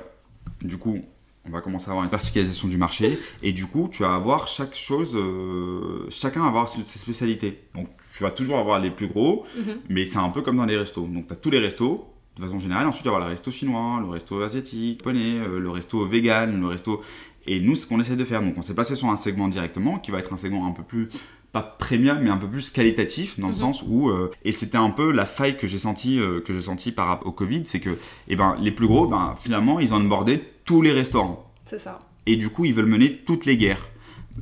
[0.62, 1.02] Du coup,
[1.44, 3.18] on va commencer à avoir une verticalisation du marché.
[3.42, 7.64] Et du coup, tu vas avoir chaque chose, euh, chacun va avoir ses spécialités.
[7.74, 9.80] Donc, tu vas toujours avoir les plus gros, mhm.
[9.88, 11.06] mais c'est un peu comme dans les restos.
[11.06, 12.86] Donc, tu as tous les restos, de façon générale.
[12.86, 16.66] Ensuite, tu vas avoir le resto chinois, le resto asiatique, euh, le resto vegan, le
[16.66, 17.02] resto.
[17.50, 19.98] Et nous, ce qu'on essaie de faire, donc on s'est passé sur un segment directement,
[19.98, 21.08] qui va être un segment un peu plus
[21.50, 23.58] pas premium mais un peu plus qualitatif dans le mhm.
[23.58, 26.60] sens où euh, et c'était un peu la faille que j'ai senti euh, que j'ai
[26.60, 27.96] senti par rapport au Covid c'est que
[28.28, 31.50] eh ben les plus gros ben finalement ils ont abordé tous les restaurants.
[31.64, 32.00] C'est ça.
[32.26, 33.88] Et du coup ils veulent mener toutes les guerres.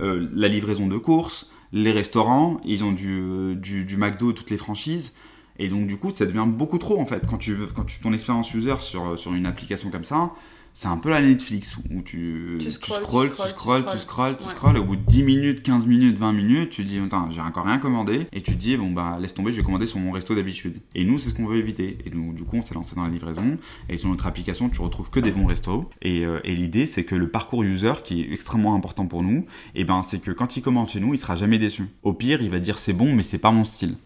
[0.00, 4.58] Euh, la livraison de courses les restaurants ils ont du, du, du McDo toutes les
[4.58, 5.14] franchises.
[5.60, 7.24] Et donc du coup ça devient beaucoup trop en fait.
[7.28, 10.32] Quand tu veux quand tu ton expérience user sur sur une application comme ça
[10.78, 14.76] c'est un peu la Netflix où tu, tu, scrolls, tu scrolls, tu scrolls, tu scrolls,
[14.76, 17.64] et au bout de 10 minutes, 15 minutes, 20 minutes, tu dis, attends, j'ai encore
[17.64, 20.10] rien commandé, et tu te dis, bon bah laisse tomber, je vais commander sur mon
[20.10, 20.76] resto d'habitude.
[20.94, 21.96] Et nous, c'est ce qu'on veut éviter.
[22.04, 23.56] Et donc, du coup, on s'est lancé dans la livraison,
[23.88, 25.88] et sur notre application, tu retrouves que des bons restos.
[26.02, 29.46] Et, euh, et l'idée, c'est que le parcours user, qui est extrêmement important pour nous,
[29.74, 31.84] et eh ben, c'est que quand il commande chez nous, il sera jamais déçu.
[32.02, 33.96] Au pire, il va dire, c'est bon, mais c'est pas mon style.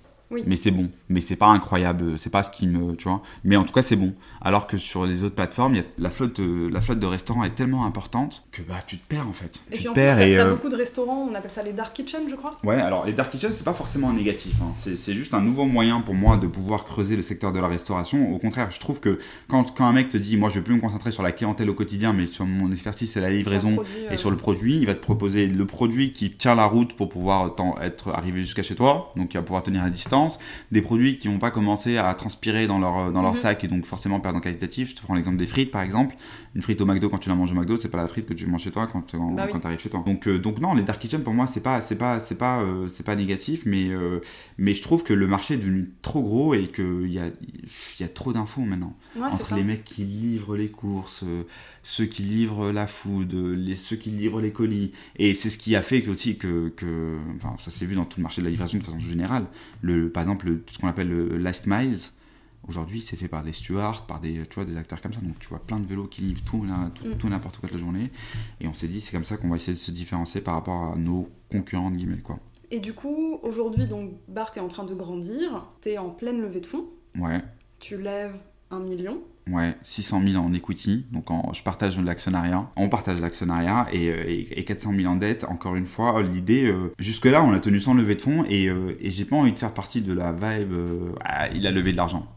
[0.47, 0.91] Mais c'est bon.
[1.09, 2.19] Mais c'est pas incroyable.
[2.19, 2.95] C'est pas ce qui me.
[2.95, 3.23] Tu vois.
[3.45, 4.15] Mais en tout cas, c'est bon.
[4.41, 7.55] Alors que sur les autres plateformes, y a la, flotte, la flotte de restaurants est
[7.55, 9.63] tellement importante que bah, tu te perds en fait.
[9.71, 10.17] Et tu puis en perds.
[10.17, 12.59] Plus, t'as, euh, beaucoup de restaurants, on appelle ça les dark kitchen, je crois.
[12.65, 14.55] Ouais, alors les dark kitchen, c'est pas forcément négatif.
[14.63, 14.73] Hein.
[14.77, 18.33] C'est, juste un nouveau moyen pour moi de pouvoir creuser le secteur de la restauration.
[18.33, 20.75] Au contraire, je trouve que quand, quand un mec te dit, moi je vais plus
[20.75, 23.79] me concentrer sur la clientèle au quotidien, mais sur mon expertise, c'est la livraison
[24.11, 27.09] et sur le produit, il va te proposer le produit qui tient la route pour
[27.09, 29.13] pouvoir être arrivé jusqu'à chez toi.
[29.17, 30.20] Donc il va pouvoir tenir à distance.
[30.73, 33.39] Des produits qui vont pas commencer à transpirer dans leur, dans leur mhm.
[33.39, 34.91] sac et donc forcément perdre en qualitatif.
[34.91, 36.17] Je te prends l'exemple des frites par exemple.
[36.53, 38.35] Une frite au McDo, quand tu la manges au McDo, c'est pas la frite que
[38.35, 40.03] tu manges chez toi quand, bah quand tu arrives chez toi.
[40.05, 42.63] Donc, euh, donc non, les dark kitchen pour moi, c'est pas, c'est pas, c'est pas,
[42.63, 44.19] euh, c'est pas négatif, mais, euh,
[44.59, 47.27] mais je trouve que le marché est devenu trop gros et qu'il y a,
[48.01, 48.97] y a trop d'infos maintenant.
[49.21, 51.25] Entre les mecs qui livrent les courses,
[51.85, 54.91] ceux qui livrent la food, les, ceux qui livrent les colis.
[55.17, 58.05] Et c'est ce qui a fait que, aussi que, que enfin, ça s'est vu dans
[58.05, 59.47] tout le marché de la livraison de façon générale.
[59.83, 62.11] Le, par exemple, ce qu'on appelle le last miles,
[62.71, 65.21] aujourd'hui c'est fait par des stewards, par des, tu vois, des acteurs comme ça.
[65.21, 67.81] Donc tu vois plein de vélos qui livrent tout, tout, tout n'importe quoi de la
[67.81, 68.11] journée.
[68.61, 70.93] Et on s'est dit, c'est comme ça qu'on va essayer de se différencier par rapport
[70.93, 72.23] à nos concurrents, de guillemets.
[72.23, 72.39] Quoi.
[72.71, 76.41] Et du coup, aujourd'hui, donc Bart est en train de grandir, tu es en pleine
[76.41, 76.87] levée de fonds.
[77.19, 77.43] Ouais.
[77.81, 78.37] Tu lèves
[78.71, 79.21] un million.
[79.49, 82.71] Ouais, 600 000 en equity, donc je partage l'actionnariat.
[82.77, 85.45] On partage l'actionnariat et, et, 400 000 en dette.
[85.45, 88.97] Encore une fois, l'idée, euh, jusque-là, on a tenu sans lever de fonds et, euh,
[89.01, 90.73] et j'ai pas envie de faire partie de la vibe.
[90.73, 92.29] Euh, ah, il a levé de l'argent.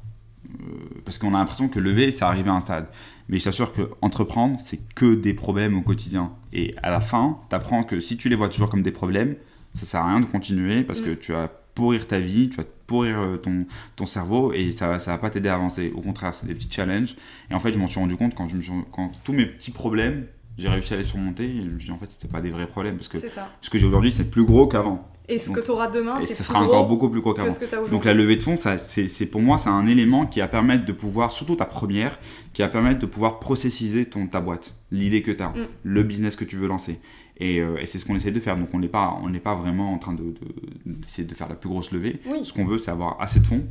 [1.05, 2.87] Parce qu'on a l'impression que lever, c'est arrivé à un stade.
[3.29, 6.31] Mais je t'assure que entreprendre, c'est que des problèmes au quotidien.
[6.51, 9.35] Et à la fin, tu apprends que si tu les vois toujours comme des problèmes,
[9.73, 11.05] ça sert à rien de continuer parce mm.
[11.05, 14.99] que tu vas pourrir ta vie, tu vas pourrir euh, ton, ton cerveau et ça,
[14.99, 15.91] ça va pas t'aider à avancer.
[15.95, 17.15] Au contraire, c'est des petits challenges.
[17.49, 20.27] Et en fait, je m'en suis rendu compte quand, je quand tous mes petits problèmes,
[20.57, 21.45] j'ai réussi à les surmonter.
[21.45, 23.69] Et je me suis dit, en fait, c'était pas des vrais problèmes parce que ce
[23.69, 25.09] que j'ai aujourd'hui, c'est plus gros qu'avant.
[25.29, 27.55] Et ce que tu auras demain, c'est ça sera encore beaucoup plus gros qu'avant.
[27.89, 30.91] Donc la levée de fonds, c'est pour moi, c'est un élément qui va permettre de
[30.91, 32.19] pouvoir, surtout ta première,
[32.53, 35.67] qui va permettre de pouvoir processiser ton, ta boîte, l'idée que tu as, mm.
[35.83, 36.99] le business que tu veux lancer.
[37.41, 38.57] Euh, et, c'est ce qu'on essaie de faire.
[38.57, 41.69] Donc on n'est pas, on pas vraiment en train d'essayer de, de, faire la plus
[41.69, 42.19] grosse levée.
[42.43, 43.65] Ce qu'on veut, c'est avoir assez de fonds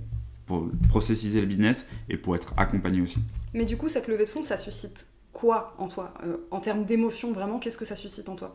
[0.46, 3.18] pour processiser le business et pour être accompagné aussi.
[3.54, 6.84] Mais du coup, cette levée de fonds, ça suscite quoi en toi euh, En termes
[6.84, 8.52] d'émotion, vraiment, qu'est-ce que ça suscite en toi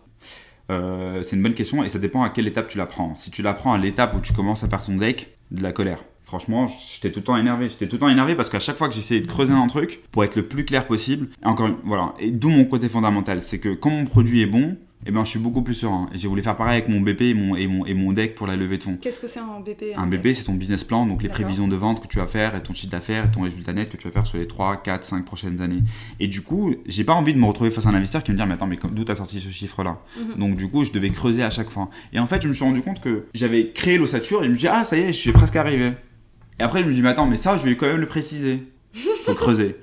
[0.69, 3.15] euh, C'est une bonne question et ça dépend à quelle étape tu la prends.
[3.15, 5.71] Si tu la prends à l'étape où tu commences à faire ton deck, de la
[5.71, 6.03] colère.
[6.23, 7.69] Franchement, j'étais tout le temps énervé.
[7.69, 10.01] J'étais tout le temps énervé parce qu'à chaque fois que j'essayais de creuser un truc
[10.11, 13.59] pour être le plus clair possible, et encore voilà, et d'où mon côté fondamental, c'est
[13.59, 16.10] que quand mon produit est bon, eh ben, je suis beaucoup plus serein.
[16.13, 18.36] Et j'ai voulu faire pareil avec mon BP et mon, et mon, et mon deck
[18.36, 18.97] pour la levée de fonds.
[18.99, 21.75] Qu'est-ce que c'est un BP Un, BP, c'est ton business plan, donc les prévisions de
[21.75, 24.07] vente que tu vas faire, et ton chiffre d'affaires, et ton résultat net que tu
[24.07, 25.83] vas faire sur les 3, 4, 5 prochaines années.
[26.19, 28.38] Et du coup, j'ai pas envie de me retrouver face à un investisseur qui me
[28.38, 30.01] dit Mais attends, mais d'où t'as sorti ce chiffre-là?
[30.19, 30.39] Mhm.
[30.39, 31.89] Donc du coup, je devais creuser à chaque fois.
[32.12, 34.57] Et en fait, je me suis rendu compte que j'avais créé l'ossature, et je me
[34.57, 35.93] dis Ah, ça y est, je suis presque arrivé.
[36.60, 38.63] Et après, je me dis Mais attends, mais ça, je vais quand même le préciser.
[39.23, 39.75] Faut creuser.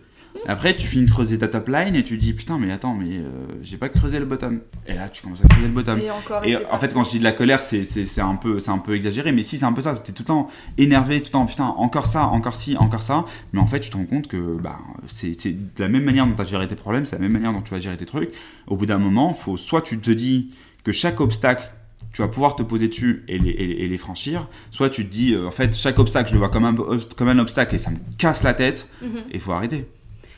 [0.47, 3.19] Après, tu finis de creuser ta top line et tu dis putain, mais attends, mais
[3.19, 3.29] euh,
[3.63, 4.61] j'ai pas creusé le bottom.
[4.87, 6.01] Et là, tu commences à creuser le bottom.
[6.45, 9.33] Et, en fait, quand je dis de la colère, c'est un, peu, un peu exagéré,
[9.33, 9.95] mais si, c'est un peu ça.
[9.95, 13.25] T'es tout le temps énervé, tout le temps putain, encore ça, encore ci, encore ça.
[13.53, 16.35] Mais en fait, tu te rends compte que bah, c'est de la même manière dont
[16.35, 18.31] tu as géré tes problèmes, c'est la même manière dont tu vas gérer tes trucs.
[18.67, 20.51] Au bout d'un moment, faut soit tu te dis
[20.85, 21.71] que chaque obstacle
[22.15, 24.47] tu vas pouvoir te poser dessus et les, et, les franchir.
[24.71, 26.75] Soit tu te dis, euh, en fait, chaque obstacle, je le vois comme un,
[27.17, 29.19] comme un obstacle et ça me casse la tête, mhm.
[29.33, 29.89] et il faut arrêter.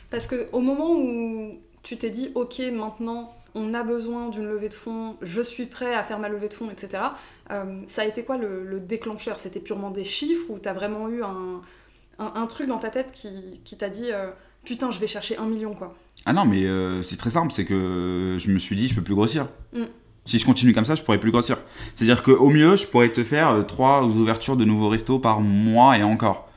[0.09, 4.73] Parce qu'au moment où tu t'es dit, ok, maintenant on a besoin d'une levée de
[4.73, 7.03] fonds, je suis prêt à faire ma levée de fonds, etc.,
[7.51, 9.39] euh, ça a été quoi le, déclencheur?
[9.39, 11.61] C'était purement des chiffres ou tu as vraiment eu un,
[12.19, 14.29] un, truc dans ta tête qui, qui t'a dit, euh,
[14.63, 15.95] putain, je vais chercher un million, quoi?
[16.25, 19.01] Ah non, mais euh, c'est très simple, c'est que je me suis dit, je peux
[19.01, 19.47] plus grossir.
[19.73, 19.85] Mm.
[20.25, 21.57] Si je continue comme ça, je pourrais plus grossir.
[21.95, 26.03] C'est-à-dire qu'au mieux, je pourrais te faire trois ouvertures de nouveaux restos par mois et
[26.03, 26.49] encore.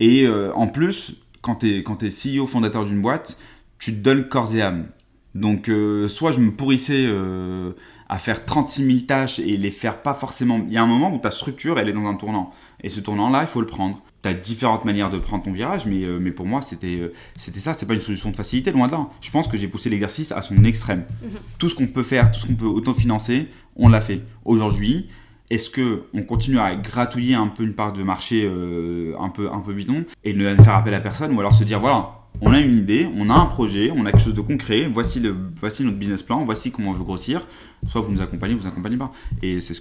[0.00, 1.14] Et en plus,
[1.44, 3.36] quand tu es, quand es CEO fondateur d'une boîte,
[3.78, 4.86] tu te donnes corps et âme.
[5.34, 7.72] Donc, euh, soit je me pourrissais euh,
[8.08, 10.64] à faire 36 000 tâches et les faire pas forcément.
[10.66, 12.50] Il y a un moment où ta structure, elle est dans un tournant.
[12.82, 14.00] Et ce tournant-là, il faut le prendre.
[14.22, 17.60] Tu as différentes manières de prendre ton virage, mais, euh, mais pour moi, c'était c'était
[17.60, 17.74] ça.
[17.74, 19.06] C'est pas une solution de facilité, loin de là.
[19.20, 21.04] Je pense que j'ai poussé l'exercice à son extrême.
[21.22, 21.28] Mhm.
[21.58, 24.22] Tout ce qu'on peut faire, tout ce qu'on peut autofinancer, on l'a fait.
[24.46, 25.10] Aujourd'hui,
[25.50, 29.50] est-ce que on continue à gratouiller un peu une part de marché euh, un peu
[29.50, 32.52] un peu bidon et ne faire appel à personne ou alors se dire voilà on
[32.52, 35.34] a une idée, on a un projet, on a quelque chose de concret, voici, le,
[35.60, 37.46] voici notre business plan, voici comment on veut grossir.
[37.86, 39.12] Soit vous nous accompagnez, vous accompagnez pas.
[39.40, 39.80] Et c'est ce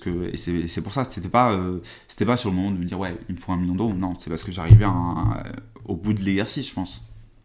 [0.68, 1.80] c'est pour ça, c'était pas, euh,
[2.26, 3.94] pas sur le moment de me dire ouais, il me faut un million d'euros.
[3.94, 4.86] Non, c'est parce que j'arrivais
[5.86, 7.02] au bout de l'exercice, je pense.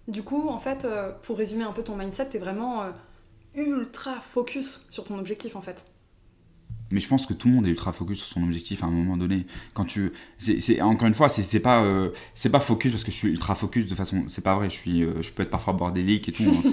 [0.08, 2.90] Du coup, en fait, euh, pour résumer un peu ton mindset, t'es vraiment euh,
[3.54, 5.84] ultra focus sur ton objectif en fait.
[6.90, 8.90] Mais je pense que tout le monde est ultra focus sur son objectif à un
[8.90, 9.46] moment donné.
[9.74, 13.16] Quand tu, c'est encore une fois, c'est pas, euh, c'est pas focus parce que je
[13.16, 14.70] suis ultra focus de façon, c'est pas vrai.
[14.70, 16.44] Je suis, euh, je peux être parfois bordélique et tout.
[16.44, 16.70] Hein,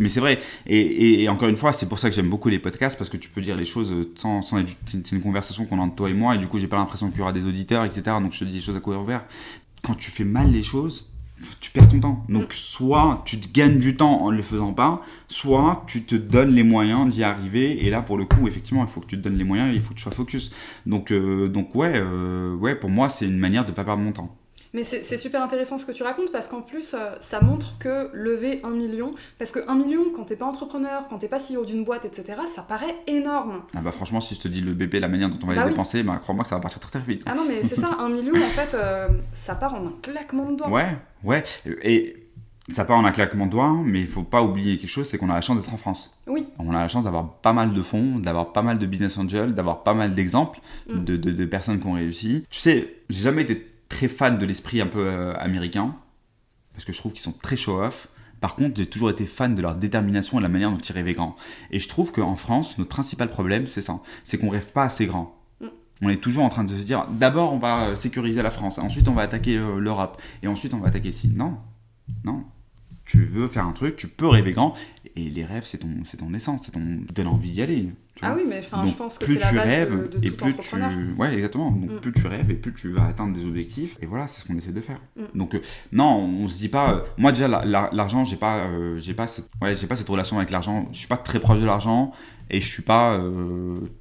[0.00, 0.40] mais c'est vrai.
[0.66, 3.16] Et, et, encore une fois, c'est pour ça que j'aime beaucoup les podcasts parce que
[3.16, 6.14] tu peux dire les choses sans, sans c'est une conversation qu'on a entre toi et
[6.14, 8.02] moi et du coup j'ai pas l'impression qu'il y aura des auditeurs, etc.
[8.20, 9.24] Donc je te dis des choses à courir ouvert.
[9.82, 11.09] Quand tu fais mal les choses,
[11.60, 12.24] tu perds ton temps.
[12.28, 12.56] Donc, mm.
[12.56, 16.54] soit tu te gagnes du temps en ne le faisant pas, soit tu te donnes
[16.54, 17.86] les moyens d'y arriver.
[17.86, 19.76] Et là, pour le coup, effectivement, il faut que tu te donnes les moyens et
[19.76, 20.50] il faut que tu sois focus.
[20.86, 24.02] Donc, euh, donc ouais, euh, ouais, pour moi, c'est une manière de ne pas perdre
[24.02, 24.36] mon temps.
[24.72, 28.08] Mais c'est super intéressant ce que tu racontes parce qu'en plus, euh, ça montre que
[28.12, 31.64] lever un million, parce que un million, quand t'es pas entrepreneur, quand t'es pas CEO
[31.64, 33.62] d'une boîte, etc., ça paraît énorme.
[33.74, 35.60] Ah bah franchement, si je te dis le bébé, la manière dont on va les
[35.60, 37.24] bah dépenser, bah crois-moi que ça va partir très très vite.
[37.26, 40.52] Ah non, mais c'est ça, un million, en fait, euh, ça part en un claquement
[40.52, 40.70] de doigts.
[40.70, 41.42] Ouais, ouais.
[41.82, 42.28] Et
[42.68, 45.18] ça part en un claquement de doigts, mais il faut pas oublier quelque chose, c'est
[45.18, 46.16] qu'on a la chance d'être en France.
[46.28, 46.46] Oui.
[46.60, 49.54] On a la chance d'avoir pas mal de fonds, d'avoir pas mal de business angels,
[49.54, 51.04] d'avoir pas mal d'exemples mm.
[51.04, 52.44] de, de, de personnes qui ont réussi.
[52.50, 55.94] Tu sais, j'ai jamais été très fan de l'esprit un peu euh, américain,
[56.72, 58.08] parce que je trouve qu'ils sont très show-off.
[58.40, 61.12] Par contre, j'ai toujours été fan de leur détermination et la manière dont ils rêvaient
[61.12, 61.36] grand.
[61.70, 64.00] Et je trouve qu'en France, notre principal problème, c'est ça.
[64.24, 65.36] C'est qu'on rêve pas assez grand.
[65.60, 65.66] Mm.
[66.00, 68.78] On est toujours en train de se dire, d'abord on va euh, sécuriser la France,
[68.78, 71.28] ensuite on va attaquer euh, l'Europe, et ensuite on va attaquer ici.
[71.28, 71.58] Non,
[72.24, 72.44] non.
[73.04, 74.74] Tu veux faire un truc, tu peux rêver grand,
[75.16, 77.90] et les rêves, c'est ton, c'est ton essence, c'est ton, donne envie d'y aller.
[78.22, 80.76] Ah oui, mais je pense que c'est la base rêves, et plus tu,
[81.18, 81.70] ouais, exactement.
[81.70, 82.00] Donc mm.
[82.00, 83.96] plus tu rêves et plus tu vas atteindre des objectifs.
[84.02, 85.00] Et voilà, c'est ce qu'on essaie de faire.
[85.16, 85.38] Mm.
[85.38, 86.94] Donc euh, non, on, se dit pas.
[86.94, 90.38] Euh, moi déjà, l'argent, j'ai pas, euh, j'ai pas, cette, ouais, j'ai pas cette relation
[90.38, 90.88] avec l'argent.
[90.92, 92.12] Je suis pas très proche de l'argent
[92.50, 93.20] et je suis pas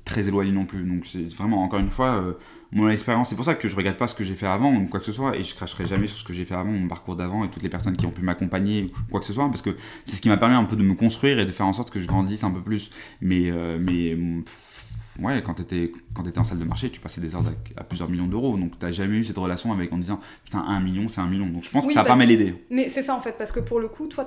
[0.06, 0.84] très éloigné non plus.
[0.84, 2.24] Donc c'est vraiment encore une fois
[2.72, 3.30] mon expérience.
[3.30, 5.06] C'est pour ça que je regarde pas ce que j'ai fait avant ou quoi que
[5.06, 7.44] ce soit et je cracherai jamais sur ce que j'ai fait avant, mon parcours d'avant
[7.44, 9.76] et toutes les personnes qui ont pu m'accompagner ou quoi que ce soit parce que
[10.06, 11.90] c'est ce qui m'a permis un peu de me construire et de faire en sorte
[11.92, 12.92] que je grandisse un peu plus.
[13.22, 14.16] Mais, euh, mais
[15.22, 17.44] ouais, quand tu étais, quand étais en salle de marché, tu passais des heures
[17.78, 18.58] à, plusieurs millions d'euros.
[18.58, 21.28] Donc tu n'as jamais eu cette relation avec en disant putain, un million, c'est un
[21.28, 21.48] million.
[21.48, 22.66] Donc je pense que ça a pas mal aidé.
[22.70, 24.26] Mais c'est ça en fait, parce que pour le coup, toi,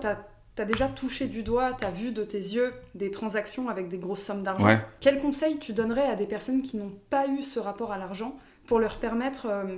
[0.54, 3.88] tu as T'as déjà touché du doigt, t'as vu de tes yeux des transactions avec
[3.88, 4.78] des grosses sommes d'argent.
[5.00, 8.36] Quel conseil tu donnerais à des personnes qui n'ont pas eu ce rapport à l'argent
[8.66, 9.76] pour leur permettre euh,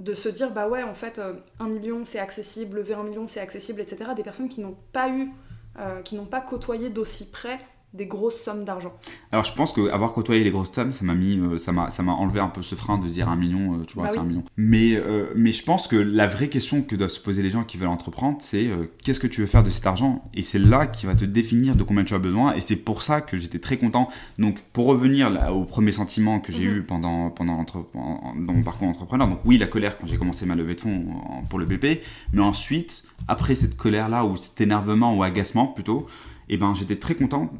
[0.00, 3.26] de se dire bah ouais en fait euh, un million c'est accessible, lever un million
[3.26, 4.10] c'est accessible, etc.
[4.16, 5.30] Des personnes qui n'ont pas eu,
[5.78, 7.58] euh, qui n'ont pas côtoyé d'aussi près
[7.94, 8.92] des grosses sommes d'argent.
[9.30, 12.02] Alors je pense qu'avoir côtoyé les grosses sommes, ça m'a mis, euh, ça m'a, ça
[12.02, 14.18] m'a enlevé un peu ce frein de dire un million, euh, tu vois, bah c'est
[14.18, 14.42] un million.
[14.56, 17.62] Mais, euh, mais je pense que la vraie question que doivent se poser les gens
[17.62, 18.68] qui veulent entreprendre, c'est
[19.04, 20.28] qu'est-ce que tu veux faire de cet argent?
[20.34, 22.54] Et c'est là qui va te définir de combien tu as besoin.
[22.54, 24.08] Et c'est pour ça que j'étais très content.
[24.38, 26.76] Donc pour revenir là, au premier sentiment que j'ai mhm.
[26.76, 30.46] eu pendant, pendant entre, dans mon parcours entrepreneur, donc oui la colère quand j'ai commencé
[30.46, 31.04] ma levée de fonds
[31.48, 32.00] pour le BP,
[32.32, 36.06] mais ensuite après cette colère là ou cet énervement ou agacement plutôt,
[36.48, 37.50] et eh ben j'étais très content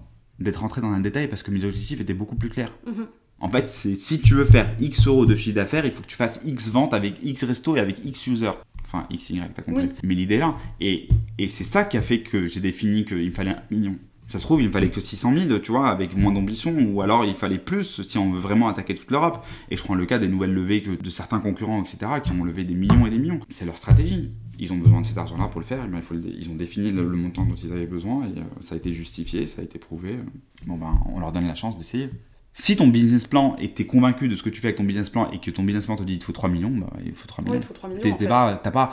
[0.41, 2.77] d'être rentré dans un détail parce que mes objectifs étaient beaucoup plus clairs.
[2.87, 3.07] Mhm.
[3.41, 6.07] En fait, c'est si tu veux faire X euros de chiffre d'affaires, il faut que
[6.07, 8.53] tu fasses X ventes avec X resto et avec X users.
[8.85, 9.91] Enfin, XY, t'as compris.
[10.03, 10.57] Mais l'idée est là.
[10.81, 13.97] Et, et c'est ça qui a fait que j'ai défini qu'il me fallait un million.
[14.27, 17.03] Ça se trouve, il me fallait que 600 000, tu vois, avec moins d'ambition, ou
[17.03, 19.45] alors il fallait plus si on veut vraiment attaquer toute l'Europe.
[19.71, 22.45] Et je prends le cas des nouvelles levées que de certains concurrents, etc., qui ont
[22.45, 23.41] levé des millions et des millions.
[23.51, 26.49] C'est leur stratégie ils ont besoin de cet argent-là pour le faire, il faut ils
[26.51, 29.63] ont défini le, montant dont ils avaient besoin et euh, ça a été justifié, ça
[29.63, 30.19] a été prouvé.
[30.67, 32.11] Bon ben, on leur donne la chance d'essayer.
[32.57, 35.11] Si ton business plan et t'es convaincu de ce que tu fais avec ton business
[35.11, 37.13] plan et que ton business plan te dit il te faut 3 millions, bah, il
[37.13, 37.57] faut 3 millions.
[37.57, 38.01] il faut 3 millions.
[38.01, 38.93] T'es, pas, pas,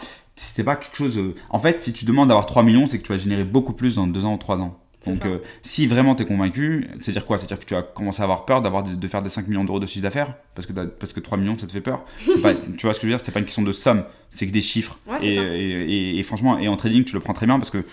[0.66, 1.18] pas quelque chose.
[1.20, 3.74] Euh, en fait, si tu demandes d'avoir 3 millions, c'est que tu vas générer beaucoup
[3.74, 4.80] plus dans 2 ans ou 3 ans.
[5.06, 7.38] Donc, euh, si vraiment tu es convaincu, c'est-à-dire quoi?
[7.38, 9.80] C'est-à-dire que tu vas commencer à avoir peur d'avoir de, faire des 5 millions d'euros
[9.80, 10.36] de chiffre d'affaires?
[10.54, 12.04] Parce que, parce que 3 millions, ça te fait peur?
[12.42, 13.20] Pas, tu vois ce que je veux dire?
[13.24, 15.00] C'est pas une question de somme, c'est que des chiffres.
[15.22, 17.84] et, et, franchement, et en trading, tu le prends très bien parce que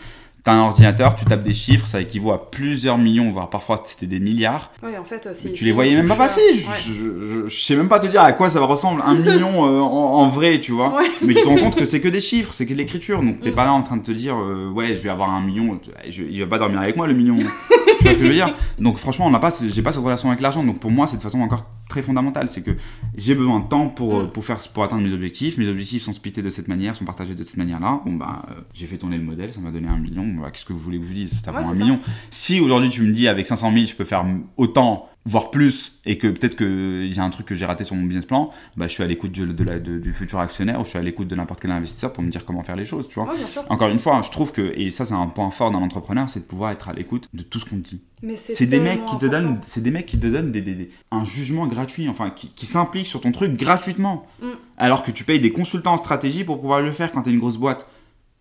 [0.44, 4.06] T'as un ordinateur, tu tapes des chiffres, ça équivaut à plusieurs millions, voire parfois c'était
[4.06, 4.70] des milliards.
[4.82, 6.40] Ouais, en fait, tu les voyais même pas passer.
[6.54, 10.28] Je, je, sais même pas te dire à quoi ça ressemble un million euh, en,
[10.28, 11.00] vrai, tu vois.
[11.22, 13.22] Mais tu te rends compte que c'est que des chiffres, c'est que de l'écriture.
[13.22, 13.54] Donc t'es mm.
[13.54, 15.80] pas là en train de te dire, euh, ouais, je vais avoir un million.
[16.06, 17.36] il va pas dormir avec moi le million.
[17.98, 18.54] tu vois ce que je veux dire?
[18.78, 20.62] Donc franchement, on n'a pas, j'ai pas cette relation avec l'argent.
[20.62, 22.48] Donc pour moi, c'est de façon encore très fondamentale.
[22.48, 22.72] C'est que
[23.16, 24.32] j'ai besoin de temps pour, mm.
[24.32, 25.58] pour, faire, pour atteindre mes objectifs.
[25.58, 28.00] Mes objectifs sont splittés de cette manière, sont partagés de cette manière-là.
[28.04, 30.24] Bon bah, euh, j'ai fait tourner le modèle, ça m'a donné un million.
[30.40, 31.40] Bah, qu'est-ce que vous voulez que je vous dise?
[31.42, 32.00] C'est un million.
[32.30, 34.24] Si aujourd'hui tu me dis avec 500 000 je peux faire
[34.56, 37.94] autant voire plus, et que peut-être qu'il y a un truc que j'ai raté sur
[37.94, 41.02] mon business plan, bah, je suis à l'écoute du futur actionnaire ou je suis à
[41.02, 43.34] l'écoute de n'importe quel investisseur pour me dire comment faire les choses, tu vois.
[43.68, 46.40] Encore une fois, je trouve que, et ça c'est un point fort d'un entrepreneur, c'est
[46.40, 48.00] de pouvoir être à l'écoute de tout ce qu'on te dit.
[48.36, 51.66] C'est des mecs qui te donnent, c'est des mecs qui te donnent des, un jugement
[51.78, 54.50] gratuit, enfin qui, qui s'impliquent sur ton truc gratuitement, mm.
[54.76, 57.32] alors que tu payes des consultants en stratégie pour pouvoir le faire quand tu es
[57.32, 57.88] une grosse boîte.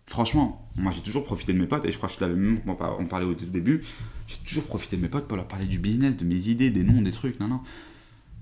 [0.06, 2.60] Franchement, moi j'ai toujours profité de mes potes, et je crois que je l'avais même,
[2.66, 3.82] on parlait au début,
[4.26, 6.82] j'ai toujours profité de mes potes pour leur parler du business, de mes idées, des
[6.82, 7.40] noms, des trucs.
[7.40, 7.60] Non, non.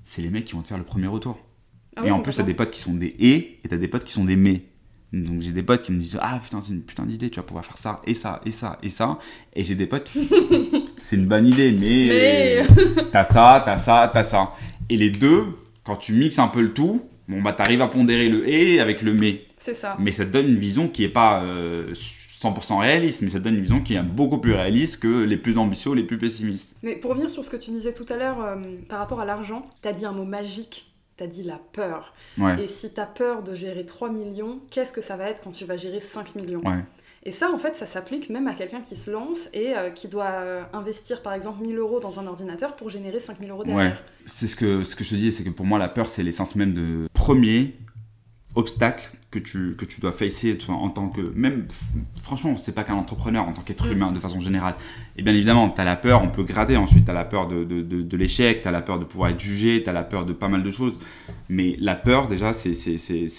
[0.04, 1.38] C'est les mecs qui vont te faire le premier retour.
[1.96, 4.04] Ah et en plus, t'as des potes qui sont des et, et t'as des potes
[4.04, 4.62] qui sont des mais.
[5.12, 7.44] Donc j'ai des potes qui me disent Ah putain, c'est une putain d'idée, tu vas
[7.44, 9.18] pouvoir faire ça, et ça, et ça, et ça.
[9.54, 10.10] Et j'ai des potes,
[10.96, 13.04] c'est une bonne idée, mais, mais...
[13.12, 14.52] t'as ça, t'as ça, t'as ça.
[14.90, 15.44] Et les deux,
[15.84, 19.02] quand tu mixes un peu le tout, bon bah t'arrives à pondérer le et avec
[19.02, 19.42] le mais.
[19.58, 19.96] C'est ça.
[19.98, 23.44] Mais ça te donne une vision qui est pas 100% euh, réaliste, mais ça te
[23.44, 26.76] donne une vision qui est beaucoup plus réaliste que les plus ambitieux, les plus pessimistes.
[26.82, 28.56] Mais pour revenir sur ce que tu disais tout à l'heure euh,
[28.88, 32.14] par rapport à l'argent, t'as dit un mot magique t'as dit la peur.
[32.58, 35.64] Et si t'as peur de gérer 3 millions, qu'est-ce que ça va être quand tu
[35.64, 36.62] vas gérer 5 millions?
[37.26, 40.06] Et ça, en fait, ça s'applique même à quelqu'un qui se lance et euh, qui
[40.06, 43.92] doit investir, par exemple, 1000 euros dans un ordinateur pour générer 5000 euros derrière.
[43.92, 43.98] Ouais.
[44.26, 46.22] C'est ce que, ce que je te dis, c'est que pour moi, la peur, c'est
[46.22, 47.74] l'essence même de premier
[48.54, 51.20] obstacle que tu, que tu dois facer en tant que.
[51.34, 51.66] Même,
[52.22, 53.92] franchement, c'est pas qu'un entrepreneur, en tant qu'être mm.
[53.92, 54.74] humain de façon générale.
[55.16, 57.46] Et bien évidemment, tu as la peur, on peut grader ensuite, tu as la peur
[57.46, 60.04] de, de, de, l'échec, tu as la peur de pouvoir être jugé, tu as la
[60.04, 60.98] peur de pas mal de choses.
[61.48, 62.76] Mais la peur, déjà, c'est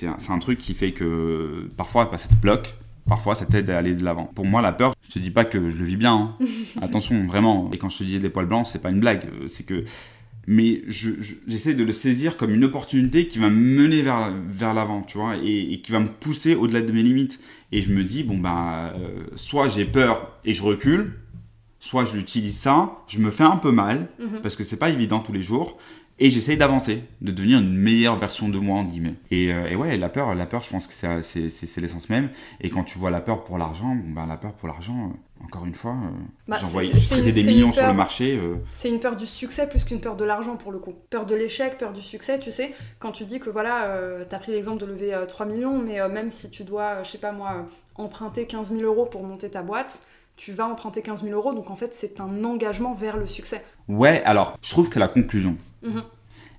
[0.05, 2.75] un, un truc qui fait que parfois, bah, ça te bloque.
[3.07, 4.25] Parfois, ça t'aide à aller de l'avant.
[4.25, 6.13] Pour moi, la peur, je te dis pas que je le vis bien.
[6.13, 6.45] Hein.
[6.81, 7.69] Attention, vraiment.
[7.73, 9.29] Et quand je te dis des poils blancs, c'est pas une blague.
[9.47, 9.85] C'est que
[10.49, 15.01] mais j'essaie de le saisir comme une opportunité qui va me mener vers, vers l'avant,
[15.01, 17.41] tu vois, et, qui va me pousser au-delà de mes limites.
[17.73, 21.15] Et je me dis, bon, bah, euh, soit j'ai peur et je recule,
[21.81, 24.41] soit je l'utilise ça, je me fais un peu mal, mhm.
[24.41, 25.77] parce que c'est pas évident tous les jours,
[26.19, 29.13] et j'essaye d'avancer, de devenir une meilleure version de moi, en guillemets.
[29.29, 32.29] Et, euh, et ouais, la peur, la peur, je pense que c'est l'essence même.
[32.59, 35.43] Et quand tu vois la peur pour l'argent, bon, bah, la peur pour l'argent, euh,
[35.45, 36.09] encore une fois, euh,
[36.47, 38.39] bah, j'envoie des millions sur le marché.
[38.71, 40.95] C'est une peur du succès plus qu'une peur de l'argent pour le coup.
[41.11, 43.95] Peur de l'échec, peur du succès, tu sais, quand tu dis que voilà,
[44.27, 47.17] tu as pris l'exemple de lever 3 millions, mais même si tu dois, je sais
[47.19, 50.01] pas moi, emprunter 15 000 euros pour monter ta boîte,
[50.37, 53.65] tu vas emprunter 15 000 euros, donc en fait c'est un engagement vers le succès.
[53.89, 55.57] Ouais, alors je trouve que la conclusion.
[55.81, 56.03] Mhm.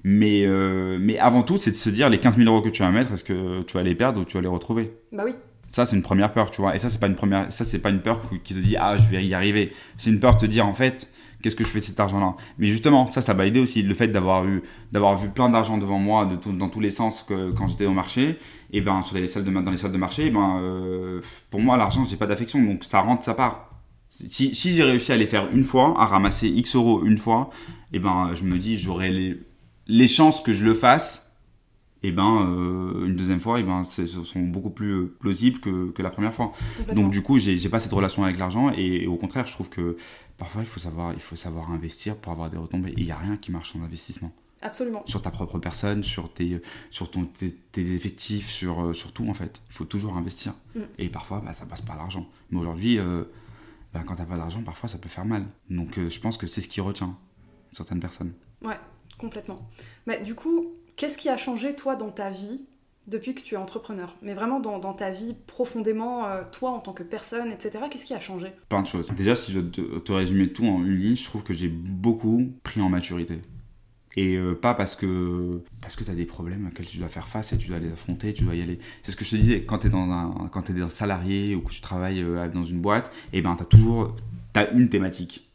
[0.04, 2.82] Mais, euh, mais avant tout, c'est de se dire les 15 000 euros que tu
[2.82, 4.92] vas mettre, est-ce que tu vas les perdre ou tu vas les retrouver?
[5.12, 5.34] Bah oui.
[5.70, 6.74] Ça, c'est une première peur, tu vois.
[6.74, 8.96] Et ça, c'est pas une première, ça, c'est pas une peur qui te dit ah,
[8.96, 9.72] je vais y arriver.
[9.96, 11.12] C'est une peur de te dire en fait,
[11.42, 12.36] qu'est-ce que je fais de cet argent-là?
[12.58, 13.82] Mais justement, ça, ça m'a aidé aussi.
[13.82, 14.62] Le fait d'avoir eu,
[14.92, 17.92] d'avoir vu plein d'argent devant moi, de dans tous les sens que, quand j'étais au
[17.92, 18.38] marché,
[18.72, 21.20] et ben sur les salles de, dans les salles de marché, ben euh,
[21.50, 23.67] pour moi, l'argent, j'ai pas d'affection, donc ça rentre sa part.
[24.10, 27.50] Si, si j'ai réussi à les faire une fois, à ramasser X euros une fois,
[27.92, 29.40] et ben je me dis j'aurais les,
[29.86, 31.28] les chances que je le fasse,
[32.04, 35.58] et eh ben euh, une deuxième fois, et eh ben sont beaucoup plus euh, plausibles
[35.58, 36.52] que, que la première fois.
[36.94, 39.96] Donc du coup, j'ai pas cette relation avec l'argent, et, au contraire, je trouve que
[40.36, 42.94] parfois il faut savoir, il faut savoir investir pour avoir des retombées.
[42.96, 44.32] Il n'y a rien qui marche sans investissement.
[44.60, 45.02] Absolument.
[45.06, 47.24] Sur ta propre personne, sur tes, sur ton,
[47.72, 49.60] tes, effectifs, sur, euh, sur, tout en fait.
[49.68, 50.52] Il faut toujours investir.
[50.74, 50.80] Mm.
[50.98, 52.28] Et parfois, bah, ça passe par l'argent.
[52.50, 52.98] Mais aujourd'hui,
[53.98, 55.44] bah, quand tu n'as pas d'argent, parfois ça peut faire mal.
[55.70, 57.16] Donc je pense que c'est ce qui retient
[57.72, 58.32] certaines personnes.
[58.62, 58.78] Ouais,
[59.18, 59.68] complètement.
[60.06, 62.66] Mais du coup, qu'est-ce qui a changé toi dans ta vie
[63.06, 64.16] depuis que tu es entrepreneur?
[64.22, 67.78] Mais vraiment dans, dans ta vie profondément, euh, toi en tant que personne, etc.
[67.90, 68.52] Qu'est-ce qui a changé?
[68.68, 69.08] Plein de choses.
[69.16, 72.52] Déjà, si je te, te résumais tout en une ligne, je trouve que j'ai beaucoup
[72.62, 73.40] pris en maturité.
[74.16, 77.28] Et euh, pas parce que, parce que tu as des problèmes auxquels tu dois faire
[77.28, 78.78] face et tu dois les affronter, tu dois y aller.
[79.02, 81.72] C'est ce que je te disais, quand tu es, dans un, quand salarié ou que
[81.72, 84.16] tu travailles euh, dans une boîte, et eh ben tu as toujours
[84.74, 85.48] une thématique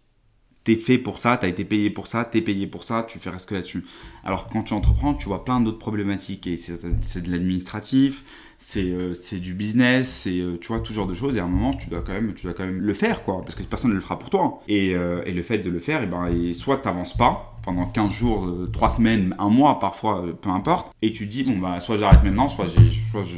[0.63, 3.29] t'es fait pour ça, t'as été payé pour ça, t'es payé pour ça, tu fais
[3.29, 3.83] reste que là-dessus.
[4.23, 8.23] Alors quand tu entreprends, tu vois plein d'autres problématiques et c'est de l'administratif,
[8.57, 11.47] c'est euh, du business, c'est euh, tu vois tout genre de choses et à un
[11.47, 13.91] moment tu dois quand même tu dois quand même le faire quoi parce que personne
[13.91, 14.61] ne le fera pour toi.
[14.67, 17.85] Et, euh, et le fait de le faire, et ben et soit t'avances pas pendant
[17.85, 21.79] 15 jours, 3 semaines, un mois parfois, peu importe, et tu te dis bon bah
[21.79, 22.65] soit j'arrête maintenant, soit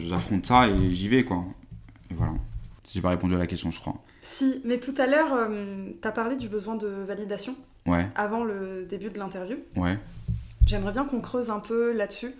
[0.07, 1.43] j'affronte ça et j'y vais quoi.
[2.11, 2.33] Et voilà.
[2.83, 3.95] Si j'ai pas répondu à la question, je crois.
[4.21, 7.55] Si, mais tout à l'heure, euh, tu as parlé du besoin de validation.
[7.85, 8.07] Ouais.
[8.15, 9.57] Avant le début de l'interview.
[9.75, 9.97] Ouais.
[10.65, 12.33] J'aimerais bien qu'on creuse un peu là-dessus.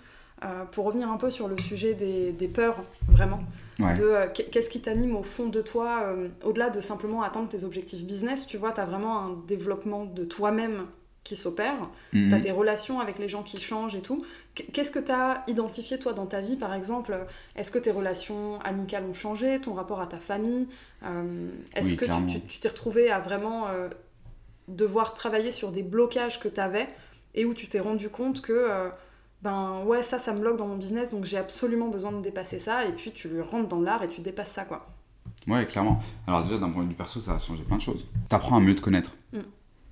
[0.43, 3.41] Euh, pour revenir un peu sur le sujet des, des peurs, vraiment.
[3.79, 3.93] Ouais.
[3.93, 6.13] De euh, qu'est-ce qui t'anime au fond de toi,
[6.43, 10.25] au-delà de simplement atteindre tes objectifs business, tu vois, tu as vraiment un développement de
[10.25, 10.87] toi-même
[11.25, 12.29] qui s'opère, mhm.
[12.29, 14.23] tu as tes relations avec les gens qui changent et tout.
[14.53, 17.17] Qu'est-ce que tu as identifié toi dans ta vie par exemple
[17.57, 20.67] Est-ce que tes relations amicales ont changé, ton rapport à ta famille
[21.03, 22.05] euh, Est-ce que
[22.47, 23.89] tu t'es retrouvé à vraiment euh,
[24.67, 26.87] devoir travailler sur des blocages que tu avais
[27.33, 28.89] et où tu t'es rendu compte que euh,
[29.45, 32.59] ben ouais ça ça me bloque dans mon business donc j'ai absolument besoin de dépasser
[32.59, 34.87] ça et puis tu rentres dans l'art et tu dépasses ça quoi.
[35.47, 35.99] Ouais clairement.
[36.25, 38.07] Alors déjà d'un point de vue perso ça a changé plein de choses.
[38.27, 39.11] T'apprends à mieux te connaître.
[39.33, 39.39] Mm.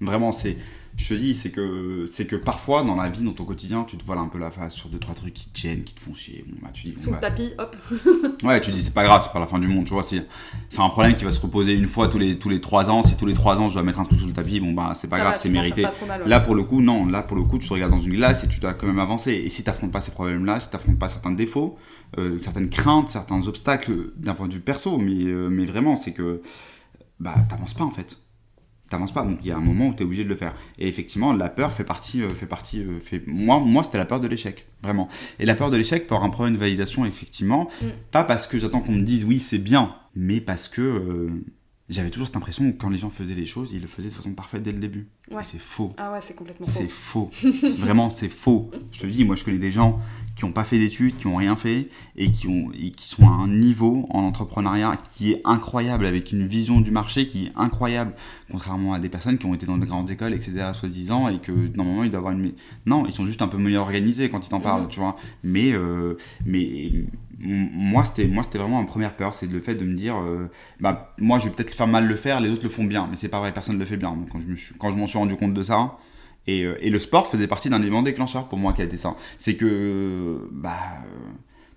[0.02, 0.58] Vraiment c'est
[0.96, 3.98] je te dis, c'est que, c'est que parfois, dans la vie, dans ton quotidien, tu
[3.98, 6.00] te voiles un peu la face sur deux, trois trucs qui te gênent, qui te
[6.00, 6.46] font chier.
[6.48, 7.76] Bon, bah, tu dis, Sous le bah, tapis, hop.
[8.44, 10.04] ouais, tu dis, c'est pas grave, c'est pas la fin du monde, tu vois.
[10.04, 10.24] C'est,
[10.70, 13.02] c'est un problème qui va se reposer une fois tous les, tous les trois ans.
[13.02, 14.94] Si tous les trois ans, je dois mettre un truc sous le tapis, bon, bah,
[14.96, 15.86] c'est pas grave, c'est mérité.
[16.26, 17.08] Là, pour le coup, non.
[17.08, 19.00] Là, pour le coup, tu te regardes dans une glace et tu dois quand même
[19.00, 19.32] avancer.
[19.34, 21.78] Et si t'affrontes pas ces problèmes-là, si t'affrontes pas certains défauts,
[22.20, 26.14] euh, certaines craintes, certains obstacles d'un point de vue perso, mais, euh, mais vraiment, c'est
[26.14, 26.44] que,
[27.20, 28.20] bah, t'avances pas, en fait
[28.90, 29.24] t'avances pas.
[29.24, 30.54] Donc il y a un moment où tu es obligé de le faire.
[30.78, 32.22] Et effectivement, la peur fait partie.
[32.22, 33.24] Euh, fait partie euh, fait...
[33.28, 35.08] Moi, moi c'était la peur de l'échec, vraiment.
[35.40, 37.88] Et la peur de l'échec pour un problème de validation, effectivement, mm.
[38.12, 41.30] pas parce que j'attends qu'on me dise oui, c'est bien, mais parce que euh,
[41.90, 44.14] j'avais toujours cette impression que quand les gens faisaient les choses, ils le faisaient de
[44.14, 45.10] façon parfaite dès le début.
[45.32, 45.44] Ouais.
[45.44, 45.94] c'est faux.
[45.98, 46.80] Ah ouais, c'est complètement faux.
[46.80, 47.30] C'est faux.
[47.78, 48.72] Vraiment, c'est faux.
[48.92, 50.00] Je te dis, moi, je connais des gens
[50.36, 53.28] qui n'ont pas fait d'études, qui n'ont rien fait et qui, ont, et qui sont
[53.28, 57.52] à un niveau en entrepreneuriat qui est incroyable, avec une vision du marché qui est
[57.56, 58.14] incroyable,
[58.50, 61.52] contrairement à des personnes qui ont été dans de grandes écoles, etc., soi-disant, et que
[61.76, 62.54] normalement ils doivent avoir une.
[62.86, 64.90] Non, ils sont juste un peu mieux organisés quand ils t'en parlent, mhm.
[64.90, 65.16] tu vois.
[65.44, 66.92] Mais, euh, mais
[67.44, 68.28] moi, c'était
[68.58, 71.56] vraiment ma première peur, c'est le fait de me dire, euh, bah, moi je vais
[71.56, 73.76] peut-être faire mal le faire, les autres le font bien, mais c'est pas vrai, personne
[73.76, 74.16] ne le fait bien.
[74.16, 74.30] Donc
[74.78, 75.98] quand je m'en suis rendu compte de ça,
[76.50, 79.16] euh, et, le sport faisait partie d'un élément déclencheur pour moi qui a été ça.
[79.38, 80.78] C'est que bah,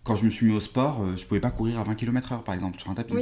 [0.04, 2.42] quand je me suis mis au sport, euh, je pouvais pas courir à 20 km/h
[2.42, 3.14] par exemple sur un tapis.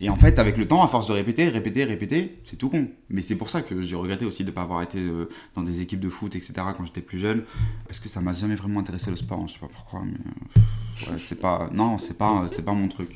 [0.00, 2.88] Et en fait, avec le temps, à force de répéter, répéter, répéter, c'est tout con.
[3.10, 5.62] Mais c'est pour ça que j'ai regretté aussi de ne pas avoir été euh, dans
[5.62, 6.52] des équipes de foot, etc.
[6.76, 7.44] quand j'étais plus jeune.
[7.86, 9.46] Parce que ça m'a jamais vraiment intéressé le sport.
[9.46, 11.68] Je sais pas pourquoi, mais c'est pas.
[11.72, 13.10] Non, c'est pas, c'est pas mon truc.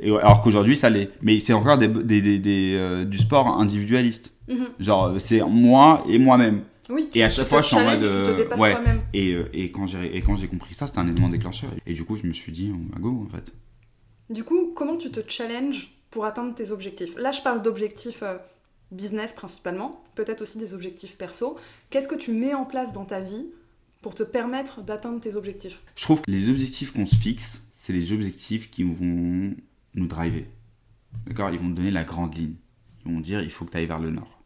[0.00, 1.10] Et, alors qu'aujourd'hui, ça l'est.
[1.22, 4.32] Mais c'est encore des, des, des, du sport individualiste.
[4.48, 4.68] Mhm.
[4.78, 6.62] Genre, c'est moi et moi-même
[7.14, 8.02] et à chaque fois, je suis en mode.
[8.02, 8.76] Euh, ouais.
[9.12, 11.70] Et, euh, et, quand j'ai et quand j'ai compris ça, c'était un élément déclencheur.
[11.86, 13.52] Et du coup, je me suis dit, on va go en fait.
[14.28, 18.38] Du coup, comment tu te challenges pour atteindre tes objectifs Là, je parle d'objectifs euh,
[18.90, 21.56] business principalement, peut-être aussi des objectifs perso.
[21.90, 23.46] Qu'est-ce que tu mets en place dans ta vie
[24.02, 25.82] pour te permettre d'atteindre tes objectifs?
[25.96, 29.54] Je trouve que les objectifs qu'on se fixe, c'est les objectifs qui vont
[29.94, 30.46] nous driver.
[31.26, 31.50] D'accord?
[31.50, 32.54] Ils vont te donner la grande ligne.
[33.04, 34.42] Ils vont dire, il faut que tu ailles vers le nord.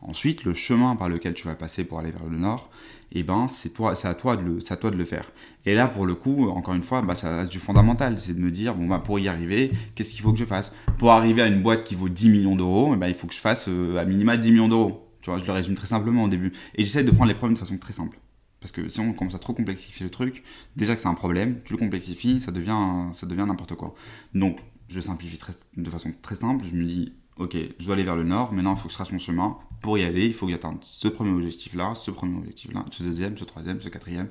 [0.00, 2.70] Ensuite, le chemin par lequel tu vas passer pour aller vers le nord,
[3.12, 5.30] eh ben, c'est toi, c'est à toi de le, à toi de le faire.
[5.64, 8.40] Et là, pour le coup, encore une fois, bah, ça reste du fondamental, c'est de
[8.40, 10.72] me dire, bon, bah, pour y arriver, qu'est-ce qu'il faut que je fasse?
[10.98, 13.34] Pour arriver à une boîte qui vaut 10 millions d'euros, eh ben, il faut que
[13.34, 15.10] je fasse euh, à minima 10 millions d'euros.
[15.22, 16.52] Tu vois, je le résume très simplement au début.
[16.74, 18.18] Et j'essaie de prendre les problèmes de façon très simple.
[18.60, 20.42] Parce que si on commence à trop complexifier le truc,
[20.76, 23.94] déjà que c'est un problème, tu le complexifies, ça devient, ça devient n'importe quoi.
[24.34, 25.38] Donc, je simplifie
[25.76, 26.64] de façon très simple.
[26.64, 28.96] Je me dis, ok, je dois aller vers le nord, maintenant il faut que je
[28.96, 29.56] trace mon chemin.
[29.80, 33.36] Pour y aller, il faut que j'atteigne ce premier objectif-là, ce premier objectif-là, ce deuxième,
[33.36, 34.28] ce troisième, ce quatrième,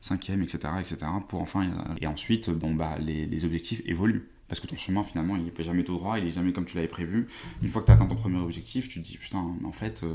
[0.00, 0.96] cinquième, etc., etc.,
[1.28, 1.70] pour enfin...
[2.00, 4.28] Et ensuite, bon, bah, les objectifs évoluent.
[4.50, 6.74] Parce que ton chemin, finalement, il n'est jamais tout droit, il est jamais comme tu
[6.74, 7.28] l'avais prévu.
[7.62, 10.08] Une fois que tu atteint ton premier objectif, tu te dis, putain, en fait, euh,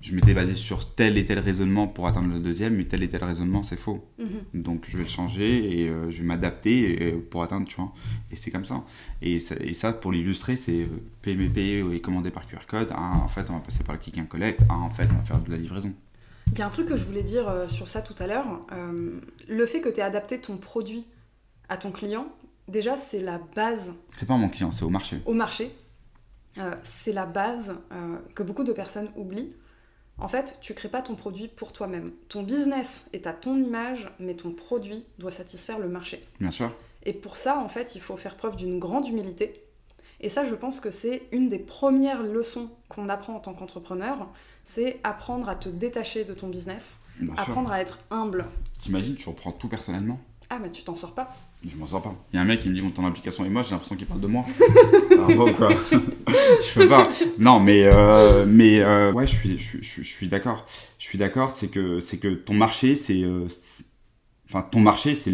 [0.00, 3.10] je m'étais basé sur tel et tel raisonnement pour atteindre le deuxième, mais tel et
[3.10, 4.02] tel raisonnement, c'est faux.
[4.18, 4.62] Mhm.
[4.62, 7.92] Donc, je vais le changer et euh, je vais m'adapter pour atteindre, tu vois.
[8.30, 8.82] Et c'est comme ça.
[9.20, 12.88] Et, ça, pour l'illustrer, c'est euh, PMP et commandé par QR code.
[12.92, 14.62] Ah, en fait, on va passer par le click and collect.
[14.70, 15.92] Ah, en fait, on va faire de la livraison.
[16.50, 18.62] Il y a un truc que je voulais dire sur ça tout à l'heure.
[19.48, 21.06] le fait que tu aies adapté ton produit
[21.68, 22.26] à ton client,
[22.72, 23.94] déjà, c'est la base.
[24.16, 25.18] C'est pas mon client, c'est au marché.
[25.26, 25.70] Au marché.
[26.58, 29.54] Euh, c'est la base euh, que beaucoup de personnes oublient.
[30.18, 32.12] En fait, tu crées pas ton produit pour toi-même.
[32.28, 36.22] Ton business est à ton image, mais ton produit doit satisfaire le marché.
[36.40, 36.72] Bien sûr.
[37.04, 39.64] Et pour ça, en fait, il faut faire preuve d'une grande humilité.
[40.20, 44.28] Et ça, je pense que c'est une des premières leçons qu'on apprend en tant qu'entrepreneur,
[44.64, 47.00] c'est apprendre à te détacher de ton business,
[47.36, 48.46] apprendre à être humble.
[48.78, 50.20] T'imagines, tu reprends tout personnellement?
[50.50, 51.34] Ah, mais tu t'en sors pas.
[51.68, 52.14] Je m'en sors pas.
[52.32, 54.06] Il y a un mec qui me dit ton application est moche, j'ai l'impression qu'il
[54.06, 54.44] parle de moi.
[55.36, 55.68] bon, quoi.
[56.28, 57.08] je peux pas.
[57.38, 60.66] Non, mais, euh, mais euh, ouais, je suis, je, je, je suis d'accord.
[60.98, 63.22] Je suis d'accord, c'est que, c'est que ton marché, c'est.
[63.22, 63.46] Euh,
[64.48, 65.32] enfin, ton marché, c'est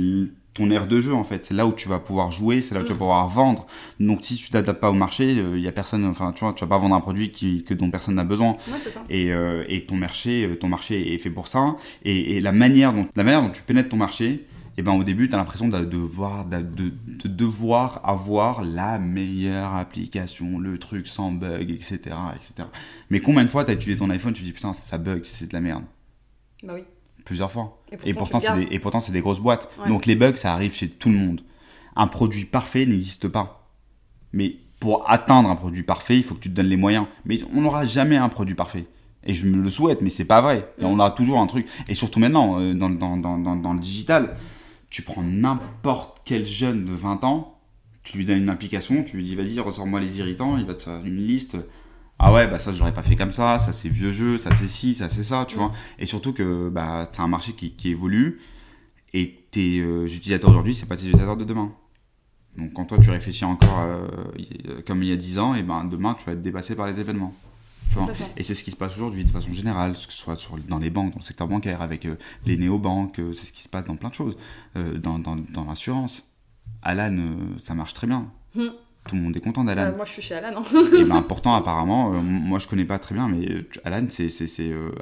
[0.52, 1.46] ton aire de jeu en fait.
[1.46, 2.98] C'est là où tu vas pouvoir jouer, c'est là où tu vas mm.
[2.98, 3.66] pouvoir vendre.
[3.98, 6.04] Donc si tu t'adaptes pas au marché, il y a personne.
[6.04, 8.58] Enfin, tu vois, tu vas pas vendre un produit qui, que dont personne n'a besoin.
[8.70, 9.02] Ouais, ça.
[9.08, 9.30] Et,
[9.68, 11.76] et, ton marché, ton marché est fait pour ça.
[12.04, 14.46] Et, et, la manière dont la manière dont tu pénètres ton marché
[14.78, 19.74] et ben au début, tu as l'impression de devoir, de, de, devoir avoir la meilleure
[19.74, 21.98] application, le truc sans bug, etc.
[22.36, 22.68] etc.
[23.10, 25.22] Mais combien de fois tu as utilisé ton iPhone, tu te dis putain, ça bug,
[25.24, 25.82] c'est de la merde
[26.62, 26.84] Bah oui.
[27.24, 27.82] Plusieurs fois.
[28.04, 29.68] Et pourtant, c'est des, et pourtant c'est des grosses boîtes.
[29.88, 31.40] Donc les bugs, ça arrive chez tout le monde.
[31.96, 33.68] Un produit parfait n'existe pas.
[34.32, 37.06] Mais pour atteindre un produit parfait, il faut que tu te donnes les moyens.
[37.24, 38.86] Mais on n'aura jamais un produit parfait.
[39.24, 40.72] Et je me le souhaite, mais c'est pas vrai.
[40.78, 40.86] Et mm.
[40.86, 41.66] on a toujours un truc.
[41.88, 44.36] Et surtout maintenant, euh, dans, dans, dans, dans, le digital,
[44.90, 47.58] tu prends n'importe quel jeune de 20 ans,
[48.02, 50.82] tu lui donnes une application, tu lui dis vas-y, ressors-moi les irritants, il va te
[50.84, 51.56] faire une liste.
[52.18, 54.50] Ah ouais, bah ça je l'aurais pas fait comme ça, ça c'est vieux jeu, ça
[54.54, 55.58] c'est ci, ça c'est ça, tu mm.
[55.58, 55.72] vois.
[55.98, 58.40] Et surtout que bah, tu as un marché qui, qui évolue
[59.14, 61.72] et tes euh, utilisateurs aujourd'hui, c'est pas tes utilisateurs de demain.
[62.56, 65.84] Donc quand toi tu réfléchis encore euh, comme il y a 10 ans, et ben
[65.84, 67.34] demain tu vas être dépassé par les événements.
[68.36, 70.78] Et c'est ce qui se passe aujourd'hui de façon générale, que ce soit sur, dans
[70.78, 72.16] les banques, dans le secteur bancaire, avec euh,
[72.46, 74.36] les néobanques, c'est ce qui se passe dans plein de choses,
[74.74, 76.24] dans, dans, dans l'assurance.
[76.82, 77.16] Alan,
[77.58, 78.30] ça marche très bien.
[78.54, 78.68] Hmm
[79.08, 79.82] tout le monde est content d'Alan.
[79.82, 80.62] Euh, moi, je suis chez Alan.
[80.96, 84.28] et ben, pourtant, apparemment, euh, moi, je connais pas très bien, mais euh, Alan, c'est,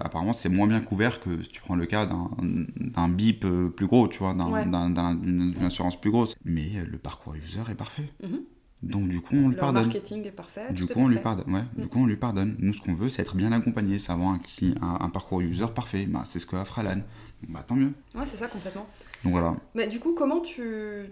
[0.01, 4.09] apparemment, c'est moins bien couvert que si tu prends le cas d'un, bip plus gros,
[4.09, 6.35] tu vois, d'un, d'une, assurance plus grosse.
[6.45, 8.11] Mais le parcours user est parfait.
[8.23, 8.41] Mhm.
[8.83, 9.85] Donc du coup on lui pardonne.
[9.85, 10.73] Le marketing est parfait.
[10.73, 11.53] Du coup on lui pardonne.
[11.53, 11.65] Ouais.
[11.77, 11.89] Du mm.
[11.89, 12.57] coup on lui pardonne.
[12.59, 14.41] Nous ce qu'on veut c'est être bien accompagné, c'est avoir un,
[14.81, 16.07] un, parcours user parfait.
[16.07, 17.01] Bah, c'est ce que offre Alan.
[17.49, 17.93] Bah tant mieux.
[18.15, 18.87] Ouais c'est ça complètement.
[19.25, 19.57] Donc voilà.
[19.75, 21.11] Mais du coup comment tu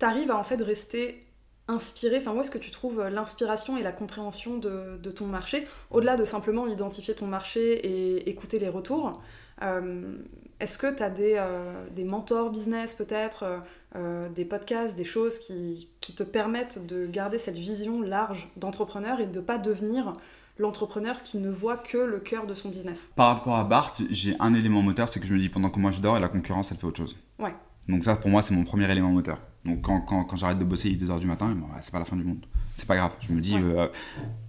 [0.00, 1.26] arrives à en fait rester
[1.70, 5.66] inspiré, enfin où est-ce que tu trouves euh, l'inspiration et la compréhension de, ton marché,
[5.90, 9.22] au-delà de simplement identifier ton marché et écouter les retours?
[9.62, 10.16] Euh,
[10.58, 13.62] Est-ce que tu as des, euh, des, mentors business peut-être,
[13.94, 19.26] des podcasts, des choses qui, qui, te permettent de garder cette vision large d'entrepreneur et
[19.26, 20.14] de ne pas devenir
[20.58, 24.36] l'entrepreneur qui ne voit que le cœur de son business Par rapport à Bart, j'ai
[24.38, 26.28] un élément moteur, c'est que je me dis pendant que moi je dors et la
[26.28, 27.16] concurrence elle fait autre chose.
[27.38, 27.54] Ouais.
[27.88, 29.40] Donc ça pour moi c'est mon premier élément moteur.
[29.64, 32.04] Donc quand, quand, quand j'arrête de bosser il est 2h du matin, c'est pas la
[32.04, 32.46] fin du monde.
[32.76, 33.14] C'est pas grave.
[33.20, 33.88] Je me dis, euh,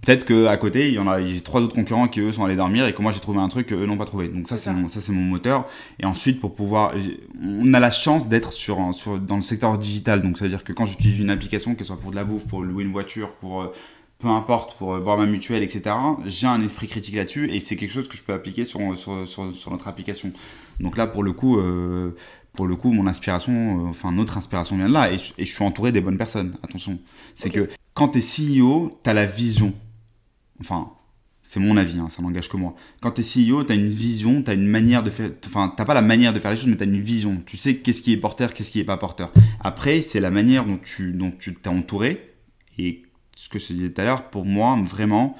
[0.00, 2.56] peut-être qu'à côté, il y en a j'ai trois autres concurrents qui eux sont allés
[2.56, 4.28] dormir et que moi j'ai trouvé un truc qu'eux n'ont pas trouvé.
[4.28, 5.68] Donc ça c'est mon, ça, mon moteur.
[6.00, 6.94] Et ensuite pour pouvoir...
[7.42, 10.22] On a la chance d'être sur, sur, dans le secteur digital.
[10.22, 12.46] Donc ça veut dire que quand j'utilise une application, qu'elle soit pour de la bouffe,
[12.46, 13.62] pour louer une voiture, pour...
[13.62, 13.72] Euh,
[14.18, 15.96] peu importe, pour voir ma mutuelle, etc.,
[16.26, 19.26] j'ai un esprit critique là-dessus et c'est quelque chose que je peux appliquer sur, sur,
[19.26, 20.30] sur, notre application.
[20.78, 22.14] Donc là, pour le coup, euh,
[22.52, 25.64] pour le coup, mon inspiration, euh, enfin notre inspiration vient de là, et, je suis
[25.64, 26.56] entouré des bonnes personnes.
[26.62, 26.98] Attention,
[27.34, 29.72] c'est que quand tu es CEO, tu as la vision.
[30.60, 30.92] Enfin,
[31.42, 32.74] c'est mon avis, hein, ça n'engage que moi.
[33.00, 35.30] Quand tu es CEO, tu as une vision, tu as une manière de faire.
[35.46, 37.42] Enfin, t'as pas la manière de faire les choses, mais tu as une vision.
[37.46, 39.32] Tu sais qu'est-ce qui est porteur, qu'est-ce qui est pas porteur.
[39.60, 42.34] Après, c'est la manière dont tu dont tu t'es entouré.
[42.78, 43.02] Et
[43.36, 45.36] ce que je disais tout à l'heure, pour moi, vraiment,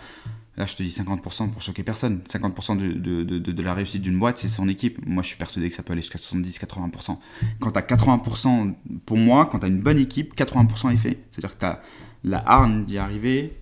[0.57, 2.21] Là, je te dis 50% pour choquer personne.
[2.29, 4.99] 50% de, de, de, la réussite d'une boîte, c'est son équipe.
[5.07, 7.17] Moi, je suis persuadé que ça peut aller jusqu'à 70-80%.
[7.59, 8.75] Quand tu as 80%,
[9.07, 11.19] pour moi, quand tu as une bonne équipe, 80% est fait.
[11.31, 11.81] C'est-à-dire que tu as
[12.25, 13.57] la harne d'y arriver,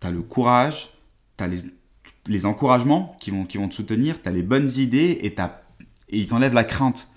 [0.00, 0.90] tu as le courage,
[1.36, 1.58] tu as les,
[2.26, 5.62] les, encouragements qui vont, qui vont te soutenir, tu as les bonnes idées et, as,
[6.08, 7.08] et ils t'enlèvent la crainte.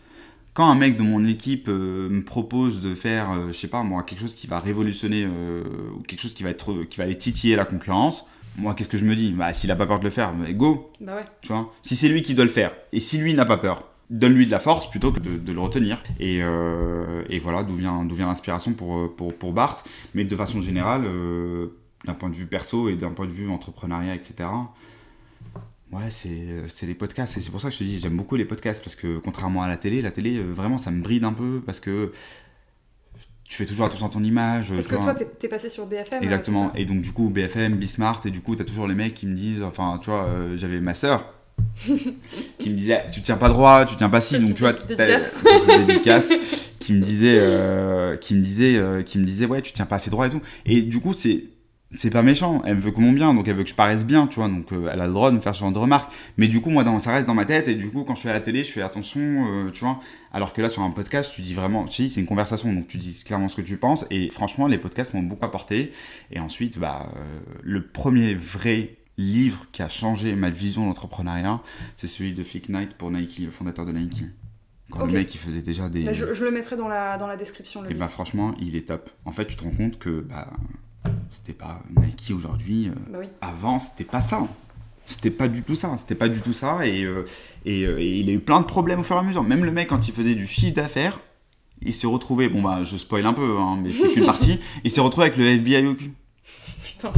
[0.53, 3.83] Quand un mec de mon équipe euh, me propose de faire, euh, je sais pas
[3.83, 5.63] moi, quelque chose qui va révolutionner euh,
[6.07, 9.05] quelque chose qui va, être, qui va aller titiller la concurrence, moi, qu'est-ce que je
[9.05, 9.31] me dis?
[9.31, 11.25] Bah, S'il a pas peur de le faire, bah, go Bah ouais.
[11.41, 11.71] Tu vois?
[11.83, 14.51] Si c'est lui qui doit le faire, et si lui n'a pas peur, donne-lui de
[14.51, 16.03] la force plutôt que de, le retenir.
[16.19, 19.83] Et, euh, et voilà d'où vient, vient l'inspiration pour, pour, pour, Bart.
[20.13, 21.67] Mais de façon générale, euh,
[22.05, 24.49] d'un point de vue perso et d'un point de vue entrepreneuriat, etc.,
[25.93, 27.37] ouais, c'est les podcasts.
[27.37, 29.63] Et c'est pour ça que je te dis, j'aime beaucoup les podcasts, parce que contrairement
[29.63, 32.11] à la télé, la télé, euh, vraiment, ça me bride un peu, parce que
[33.51, 34.69] tu fais toujours attention à ton image.
[34.69, 36.23] Parce que toi, t'es passé sur BFM.
[36.23, 36.71] Exactement.
[36.73, 39.35] et donc, du coup, BFM, Bismart, et du coup, t'as toujours les mecs qui me
[39.35, 41.33] disent, enfin, tu vois, euh, j'avais ma sœur
[41.85, 46.31] qui me disait, tu tiens pas droit, tu tiens pas si, donc tu vois, dédicace
[46.79, 49.97] qui me disait, euh, qui me disait, euh, qui me disait, ouais, tu tiens pas
[49.97, 50.41] assez droit et tout.
[50.65, 51.43] Et du coup, c'est
[51.93, 54.27] c'est pas méchant, elle veut que mon bien, donc elle veut que je paraisse bien,
[54.27, 56.11] tu vois, donc euh, elle a le droit de me faire ce genre de remarques.
[56.37, 58.21] Mais du coup, moi, dans, ça reste dans ma tête, et du coup, quand je
[58.21, 59.99] suis à la télé, je fais attention, euh, tu vois.
[60.31, 62.97] Alors que là, sur un podcast, tu dis vraiment, tu c'est une conversation, donc tu
[62.97, 65.91] dis clairement ce que tu penses, et franchement, les podcasts m'ont beaucoup apporté.
[66.31, 71.61] Et ensuite, bah, euh, le premier vrai livre qui a changé ma vision d'entrepreneuriat,
[71.97, 74.23] c'est celui de Flick Knight pour Nike, le fondateur de Nike.
[74.91, 76.03] Quand le mec, il faisait déjà des.
[76.03, 77.81] Bah, je, le mettrai dans la, dans la description.
[77.81, 79.09] Le et bah, franchement, il est top.
[79.25, 80.51] En fait, tu te rends compte que, bah,
[81.31, 82.89] c'était pas Nike aujourd'hui.
[82.89, 84.47] Euh, bah avant, c'était pas ça.
[85.05, 85.95] C'était pas du tout ça.
[85.97, 86.85] C'était pas du tout ça.
[86.85, 87.25] Et, euh,
[87.67, 89.43] euh, et, il a eu plein de problèmes au fur et à mesure.
[89.43, 91.19] Même le mec, quand il faisait du chiffre d'affaires,
[91.81, 92.47] il s'est retrouvé.
[92.49, 94.59] Bon, bah, je spoil un peu, hein, mais c'est qu'une partie.
[94.83, 96.11] Il s'est retrouvé avec le FBI au cul.
[96.83, 97.11] Putain.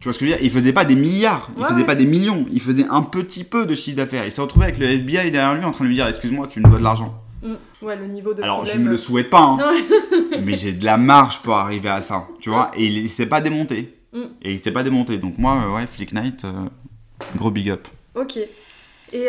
[0.00, 0.44] Tu vois ce que je veux dire?
[0.44, 3.66] Il faisait pas des milliards, il faisait pas des millions, il faisait un petit peu
[3.66, 4.24] de chiffre d'affaires.
[4.24, 6.60] Il s'est retrouvé avec le FBI derrière lui en train de lui dire Excuse-moi, tu
[6.60, 7.20] me dois de l'argent.
[7.42, 7.54] Mm.
[7.82, 9.58] Ouais, le niveau de Alors, je me le souhaite pas, hein.
[10.44, 12.70] mais j'ai de la marge pour arriver à ça, tu vois.
[12.76, 13.98] Et il, s'est pas démonté.
[14.12, 14.24] Mm.
[14.42, 15.18] Et il s'est pas démonté.
[15.18, 16.52] Donc, moi, euh, ouais, Flick Night, euh,
[17.36, 17.86] gros big up.
[18.14, 18.36] Ok.
[18.36, 18.48] Et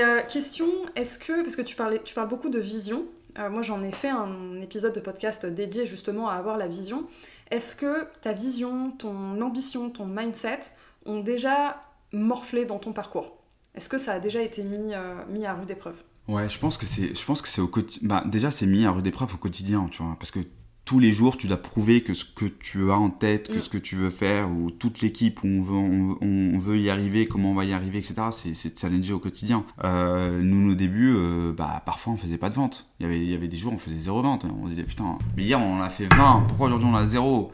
[0.03, 3.05] euh, question, est-ce que, parce que tu, parlais, tu parles beaucoup de vision,
[3.51, 7.07] moi j'en ai fait un épisode de podcast dédié justement à avoir la vision.
[7.51, 10.59] Est-ce que ta vision, ton ambition, ton mindset
[11.05, 11.81] ont déjà
[12.11, 13.37] morflé dans ton parcours?
[13.75, 14.93] Est-ce que ça a déjà été mis,
[15.29, 15.95] mis à rude épreuve?
[16.29, 18.07] Ouais, je pense que c'est, je pense que c'est au quotidien.
[18.07, 20.39] Bah, déjà, c'est mis à rude épreuve au quotidien, tu vois, parce que
[20.85, 23.61] tous les jours, tu dois prouver que ce que tu as en tête, que mm.
[23.61, 27.27] ce que tu veux faire, ou toute l'équipe où on veut, on, veut y arriver,
[27.27, 29.65] comment on va y arriver, etc., c'est challenger au quotidien.
[29.83, 32.85] Euh, nous, nos débuts, euh, bah, parfois, on faisait pas de vente.
[32.99, 34.45] Il y avait, il y avait des jours, on faisait zéro vente.
[34.45, 36.97] On se disait, putain, mais hier, on en a fait 20, pourquoi aujourd'hui, on en
[36.97, 37.51] a zéro?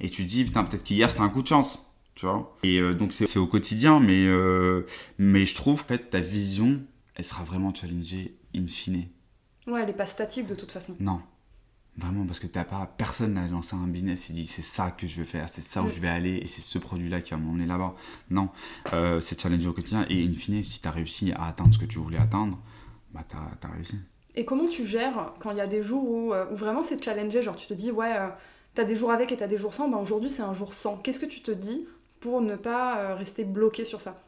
[0.00, 1.84] Et tu te dis, putain, peut-être qu'hier, c'était un coup de chance.
[2.14, 4.26] Tu vois Et euh, donc, c'est au quotidien, mais,
[5.18, 6.80] mais je trouve que ta vision,
[7.14, 9.08] elle sera vraiment challengée in fine.
[9.66, 10.96] Ouais, elle n'est pas statique de toute façon.
[11.00, 11.20] Non.
[11.98, 15.06] Vraiment, parce que t'as pas, personne n'a lancé un business et dit c'est ça que
[15.06, 17.36] je veux faire, c'est ça où je vais aller et c'est ce produit-là qui va
[17.36, 17.94] m'emmener là-bas.
[18.30, 18.48] Non,
[18.94, 21.78] euh, c'est challenger au quotidien et in fine, si tu as réussi à atteindre ce
[21.78, 22.58] que tu voulais atteindre,
[23.12, 23.98] bah t'as as réussi.
[24.34, 27.02] Et comment tu gères quand il y a des jours où, euh, où vraiment c'est
[27.04, 28.28] challenger, genre tu te dis ouais, euh,
[28.74, 30.96] t'as des jours avec et t'as des jours sans, bah aujourd'hui c'est un jour sans.
[30.96, 31.86] Qu'est-ce que tu te dis
[32.20, 34.18] pour ne pas rester bloqué sur ça?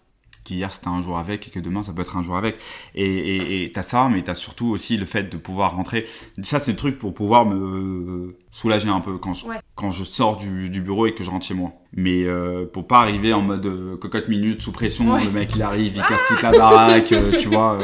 [0.45, 2.59] Qu'hier c'était un jour avec et que demain ça peut être un jour avec.
[2.95, 6.05] Et t'as ça, mais t'as surtout aussi le fait de pouvoir rentrer.
[6.42, 10.36] Ça, c'est le truc pour pouvoir me soulager un peu quand je, quand je sors
[10.36, 11.72] du, bureau et que je rentre chez moi.
[11.97, 15.62] Mais euh, pour pas arriver en mode euh, cocotte minute sous pression, le mec il
[15.62, 17.78] arrive, il casse toute la baraque, euh, tu vois.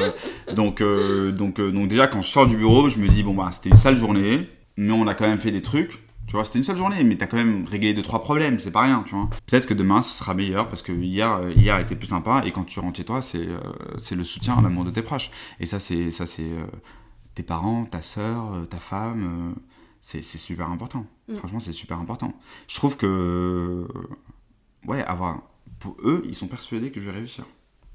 [0.55, 3.71] donc, donc, donc déjà quand je sors du bureau, je me dis bon bah c'était
[3.71, 6.01] une sale journée, mais on a quand même fait des trucs
[6.31, 8.71] tu vois, c'était une seule journée, mais t'as quand même réglé deux trois problèmes, c'est
[8.71, 9.29] pas rien, tu vois.
[9.47, 12.53] Peut-être que demain, ce sera meilleur parce que hier, euh, hier était plus sympa et
[12.53, 13.59] quand tu rentres chez toi, c'est euh,
[13.99, 15.33] c'est le soutien, l'amour de tes proches.
[15.59, 16.67] Et ça, c'est ça, c'est euh,
[17.35, 19.57] tes parents, ta soeur, ta femme.
[20.03, 21.05] c'est super important.
[21.27, 21.35] Mm.
[21.35, 22.33] Franchement, c'est super important.
[22.69, 23.89] Je trouve que
[24.87, 25.43] ouais, avoir
[25.81, 27.45] pour eux, ils sont persuadés que je vais réussir.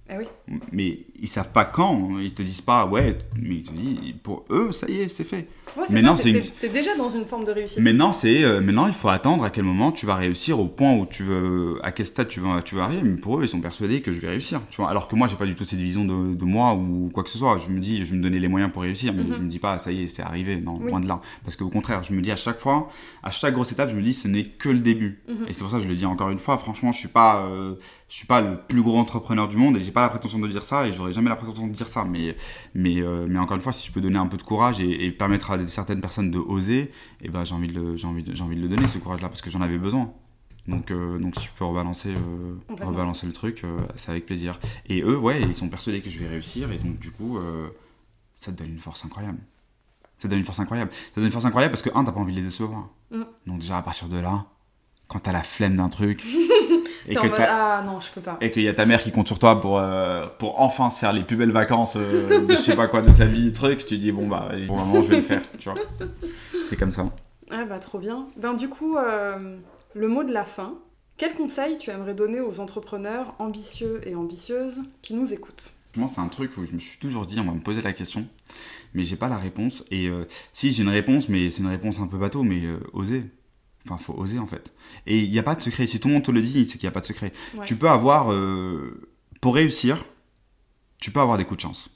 [0.09, 0.25] Eh oui.
[0.73, 2.19] Mais ils savent pas quand.
[2.19, 5.23] Ils te disent pas ouais, mais ils te disent pour eux, ça y est, c'est
[5.23, 5.47] fait
[5.89, 6.69] maintenant, c'est une...
[6.71, 7.79] déjà dans une forme de réussite.
[7.79, 10.93] Maintenant, c'est euh, maintenant, il faut attendre à quel moment tu vas réussir au point
[10.93, 13.01] où tu veux, à quel stade tu vas, tu vas arriver.
[13.03, 14.61] Mais pour eux, ils sont persuadés que je vais réussir.
[14.69, 17.09] Tu vois alors que moi, j'ai pas du tout cette vision de, de, moi ou
[17.13, 17.57] quoi que ce soit.
[17.57, 19.45] Je me dis, je vais me donner les moyens pour réussir, mais je mhm.
[19.45, 20.59] me dis pas, ça y est, c'est arrivé.
[20.59, 21.21] Non, loin de là.
[21.43, 22.89] Parce qu'au contraire, je me dis à chaque fois,
[23.23, 25.21] à chaque grosse étape, je me dis, ce n'est que le début.
[25.27, 25.45] Mhm.
[25.47, 26.57] Et c'est pour ça que je le dis encore une fois.
[26.57, 27.75] Franchement, je suis pas, euh,
[28.09, 30.47] je suis pas le plus gros entrepreneur du monde et j'ai pas la prétention de
[30.47, 32.05] dire ça et j'aurais jamais la prétention de dire ça.
[32.05, 32.35] Mais,
[32.73, 35.05] mais, euh, mais encore une fois, si je peux donner un peu de courage et,
[35.05, 36.91] et permettre à certaines personnes de oser, et
[37.23, 39.29] eh ben, j'ai envie, de, j'ai envie, de, j'ai envie de le donner ce courage-là
[39.29, 40.13] parce que j'en avais besoin.
[40.67, 44.59] Donc, euh, donc si je peux rebalancer, euh, rebalancer le truc, euh, c'est avec plaisir.
[44.87, 47.39] Et eux, ouais, ils sont persuadés que je vais réussir et donc du coup,
[48.39, 49.39] ça te donne une force incroyable.
[50.17, 50.91] Ça te donne une force incroyable.
[50.91, 52.89] Ça te donne une force incroyable parce que, un, t'as pas envie de les décevoir.
[53.11, 53.23] Mm.
[53.47, 54.45] Donc déjà, à partir de là,
[55.07, 56.23] quand t'as la flemme d'un truc,
[57.07, 58.37] et que ah non, je peux pas.
[58.41, 60.99] Et qu'il y a ta mère qui compte sur toi pour, euh, pour enfin se
[60.99, 63.85] faire les plus belles vacances euh, de je sais pas quoi de sa vie, truc,
[63.85, 65.79] tu dis bon bah pour moment je vais le faire, tu vois.
[66.67, 67.09] C'est comme ça.
[67.51, 68.27] Ah bah trop bien.
[68.37, 69.57] Ben du coup, euh,
[69.93, 70.75] le mot de la fin.
[71.17, 75.75] Quel conseil tu aimerais donner aux entrepreneurs ambitieux et ambitieuses qui nous écoutent?
[75.95, 77.93] Moi, c'est un truc où je me suis toujours dit, on va me poser la
[77.93, 78.27] question,
[78.93, 79.85] mais j'ai pas la réponse.
[79.91, 80.09] Et
[80.51, 83.23] si j'ai une réponse, mais c'est une réponse un peu bateau, mais oser
[83.85, 84.73] Enfin, faut oser en fait.
[85.05, 85.85] Et il n'y a pas de secret.
[85.85, 87.31] Si tout le monde te le dit, c'est qu'il n'y a pas de secret.
[87.65, 89.09] Tu peux avoir, euh,
[89.41, 90.05] pour réussir,
[90.99, 91.89] tu peux avoir des coups de chance.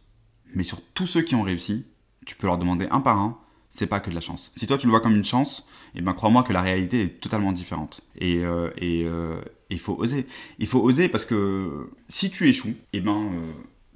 [0.54, 1.86] Mais sur tous ceux qui ont réussi,
[2.26, 3.40] tu peux leur demander un par un,
[3.72, 4.52] c'est pas que de la chance.
[4.56, 5.66] Si toi tu le vois comme une chance,
[5.96, 8.02] et eh ben crois-moi que la réalité est totalement différente.
[8.18, 9.42] Et il euh, et, euh,
[9.80, 10.28] faut oser.
[10.60, 13.32] Il faut oser parce que si tu échoues, et eh ben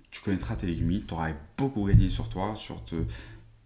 [0.09, 2.95] tu connaîtras tes limites, tu auras beaucoup gagné sur toi, sur te,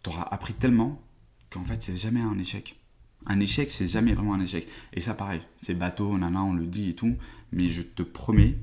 [0.08, 1.02] auras appris tellement
[1.50, 2.77] qu'en fait c'est jamais un échec
[3.26, 4.68] un échec, c'est jamais vraiment un échec.
[4.94, 7.16] Et ça, pareil, c'est bateau, nana, on le dit et tout.
[7.52, 8.56] Mais je te promets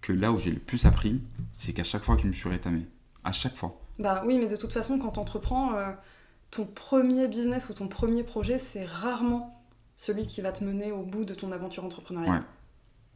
[0.00, 1.20] que là où j'ai le plus appris,
[1.52, 2.86] c'est qu'à chaque fois que je me suis rétamé.
[3.24, 3.80] À chaque fois.
[3.98, 5.90] Bah oui, mais de toute façon, quand tu entreprends, euh,
[6.50, 9.62] ton premier business ou ton premier projet, c'est rarement
[9.96, 12.42] celui qui va te mener au bout de ton aventure entrepreneuriale.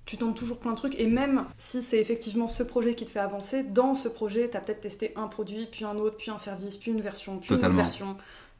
[0.04, 3.10] Tu tentes toujours plein de trucs, et même si c'est effectivement ce projet qui te
[3.10, 6.30] fait avancer, dans ce projet, tu as peut-être testé un produit, puis un autre, puis
[6.30, 8.16] un service, puis une version, puis une autre version.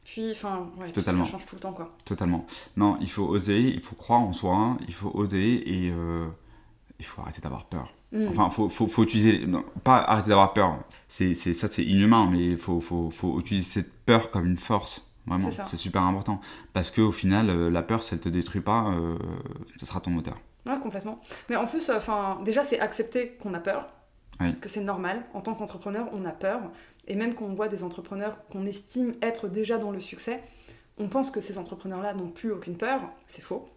[0.07, 1.25] Puis, enfin, ouais, Totalement.
[1.25, 1.93] ça change tout le temps, quoi.
[2.05, 2.45] Totalement.
[2.77, 6.25] Non, il faut oser, il faut croire en soi, il faut oser et euh,
[6.97, 7.93] il faut arrêter d'avoir peur.
[8.13, 8.27] Mm.
[8.29, 9.45] Enfin, faut, faut, faut utiliser,
[9.83, 10.79] pas arrêter d'avoir peur.
[11.09, 15.11] C'est, ça, c'est inhumain, mais il faut, faut, faut utiliser cette peur comme une force.
[15.25, 16.39] Vraiment, c'est super important.
[16.71, 19.17] Parce qu'au final, euh, la peur, si elle te détruit pas, euh,
[19.75, 20.37] ça sera ton moteur.
[20.65, 21.19] Ouais, complètement.
[21.49, 23.87] Mais en plus, enfin, déjà, c'est accepter qu'on a peur.
[24.61, 25.25] Que c'est normal.
[25.33, 26.61] En tant qu'entrepreneur, on a peur.
[27.07, 30.43] Et même quand on voit des entrepreneurs qu'on estime être déjà dans le succès,
[30.97, 33.01] on pense que ces entrepreneurs-là n'ont plus aucune peur.
[33.27, 33.69] C'est faux.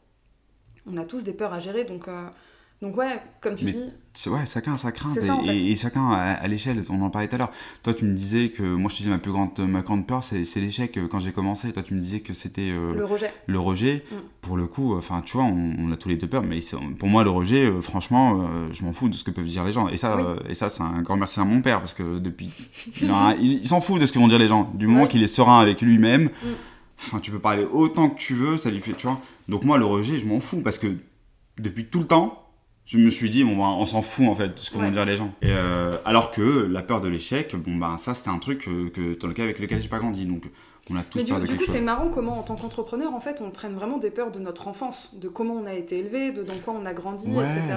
[0.87, 2.29] On a tous des peurs à gérer, donc euh,
[2.83, 3.93] Donc ouais, comme tu dis.
[4.27, 6.83] Ouais, chacun a sa crainte et, chacun à, l'échelle.
[6.89, 7.53] On en parlait tout à l'heure.
[7.83, 10.25] Toi, tu me disais que moi, je te disais ma plus grande, ma grande peur,
[10.25, 11.73] c'est l'échec euh, quand j'ai commencé.
[11.73, 13.33] Toi, tu me disais que c'était euh, le rejet.
[13.47, 14.05] Le rejet.
[14.11, 14.17] Mm.
[14.41, 16.59] Pour le coup, enfin, tu vois, on, a tous les deux peur, mais
[16.99, 19.73] pour moi, le rejet, euh, franchement, je m'en fous de ce que peuvent dire les
[19.73, 19.89] gens.
[19.89, 20.17] Et ça,
[20.49, 22.51] et ça, c'est un grand merci à mon père parce que depuis,
[23.03, 24.71] il, s'en fout de ce que vont dire les gens.
[24.75, 26.25] Du moment qu'il est serein avec lui-même.
[26.25, 26.49] Mm.
[26.99, 29.21] Enfin, tu peux parler autant que tu veux, ça lui fait, tu vois.
[29.49, 30.89] Donc moi, le rejet, je m'en fous parce que
[31.59, 32.50] depuis tout le temps,
[32.91, 34.91] je me suis dit, bon, bah, on s'en fout en fait de ce que vont
[34.91, 35.33] dire les gens.
[35.43, 39.17] Et, euh, alors que la peur de l'échec, bon, bah, ça c'était un truc que,
[39.17, 40.27] dans lequel, avec lequel j'ai pas grandi.
[40.27, 40.51] Donc
[40.91, 43.51] on a tous peur du, coup, c'est marrant comment, en tant qu'entrepreneur, en fait, on
[43.51, 46.57] traîne vraiment des peurs de notre enfance, de comment on a été élevé, de dans
[46.65, 47.77] quoi on a grandi, etc.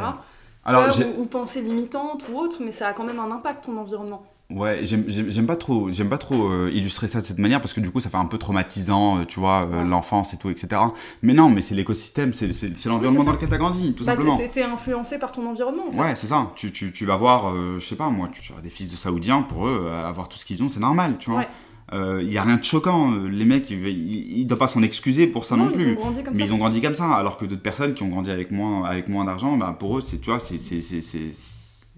[0.66, 3.78] Alors, ou, ou pensées limitantes ou autres, mais ça a quand même un impact ton
[3.78, 4.26] environnement.
[4.56, 7.80] Ouais, j'aime pas trop, j'aime pas trop euh, illustrer ça de cette manière parce que
[7.80, 10.80] du coup ça fait un peu traumatisant, euh, tu vois, euh, l'enfance et tout, etc.
[11.24, 14.38] Mais non, mais c'est l'écosystème, c'est l'environnement dans lequel t'as grandi, tout bah, simplement.
[14.38, 15.88] T'es influencé par ton environnement.
[15.89, 15.99] En fait.
[15.99, 16.51] Ouais, c'est ça.
[16.56, 18.95] Tu, tu, tu, vas voir, je sais pas moi, tu, tu as des fils de
[18.95, 21.45] Saoudiens, pour eux, avoir tout ce qu'ils ont, c'est normal, tu vois.
[21.91, 23.16] Il n'y a rien de choquant.
[23.16, 25.97] Les mecs, ils ne doivent pas s'en excuser pour ça non, plus.
[26.36, 27.12] mais ils ont grandi comme ça.
[27.12, 30.01] Alors que d'autres personnes qui ont grandi avec moins, avec moins d'argent, bah, pour eux,
[30.01, 30.58] c'est, tu vois, c'est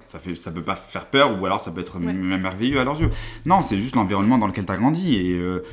[0.05, 2.99] ça fait ça peut pas faire peur ou alors ça peut être merveilleux à leurs
[2.99, 3.09] yeux.
[3.45, 5.63] Non, c'est juste l'environnement dans lequel tu as grandi et, euh,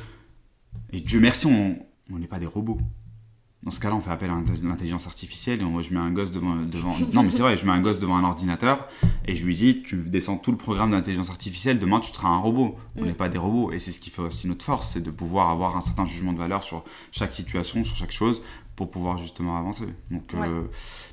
[0.91, 2.79] et Dieu merci, on n'est pas des robots.
[3.63, 6.31] Dans ce cas-là, on fait appel à l'intelligence artificielle et moi, je mets un gosse
[6.31, 6.93] devant, devant...
[7.13, 8.89] non mais c'est vrai, je mets un gosse devant un ordinateur
[9.25, 12.39] et je lui dis tu descends tout le programme d'intelligence artificielle, demain tu seras un
[12.39, 12.75] robot.
[12.97, 13.05] On mm.
[13.05, 15.49] n'est pas des robots et c'est ce qui fait aussi notre force, c'est de pouvoir
[15.49, 18.41] avoir un certain jugement de valeur sur chaque situation, sur chaque chose
[18.75, 19.85] pour pouvoir justement avancer.
[20.11, 20.47] Donc, ouais.
[20.47, 20.63] Euh,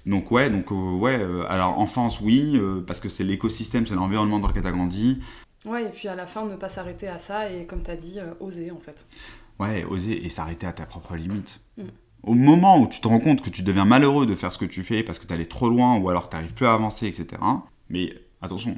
[0.06, 1.18] donc ouais, donc euh, ouais.
[1.18, 5.20] Euh, alors enfance, oui, parce que c'est l'écosystème, c'est l'environnement dans lequel tu as grandi.
[5.64, 7.96] Ouais, et puis à la fin, ne pas s'arrêter à ça et comme tu as
[7.96, 9.06] dit, oser en fait.
[9.58, 11.60] Ouais, oser et s'arrêter à ta propre limite.
[11.76, 11.82] Mm.
[12.22, 14.64] Au moment où tu te rends compte que tu deviens malheureux de faire ce que
[14.64, 17.06] tu fais parce que tu allé trop loin ou alors tu n'arrives plus à avancer,
[17.06, 17.40] etc.
[17.88, 18.12] Mais
[18.42, 18.76] attention,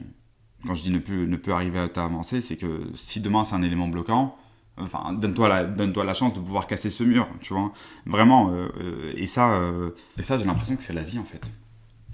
[0.66, 3.54] quand je dis ne peut, ne peut arriver à avancer, c'est que si demain c'est
[3.54, 4.36] un élément bloquant,
[4.78, 7.72] Enfin, donne-toi la, donne la chance de pouvoir casser ce mur, tu vois.
[8.06, 8.52] Vraiment.
[8.52, 11.52] Euh, euh, et ça, euh, et ça j'ai l'impression que c'est la vie, en fait.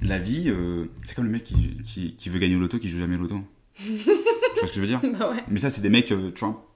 [0.03, 0.53] La vie,
[1.05, 3.41] c'est comme le mec qui, qui, veut gagner au loto, qui joue jamais au loto.
[3.77, 5.01] tu vois ce que je veux dire?
[5.19, 5.43] Bah ouais.
[5.49, 6.68] Mais ça, c'est des mecs, tu vois.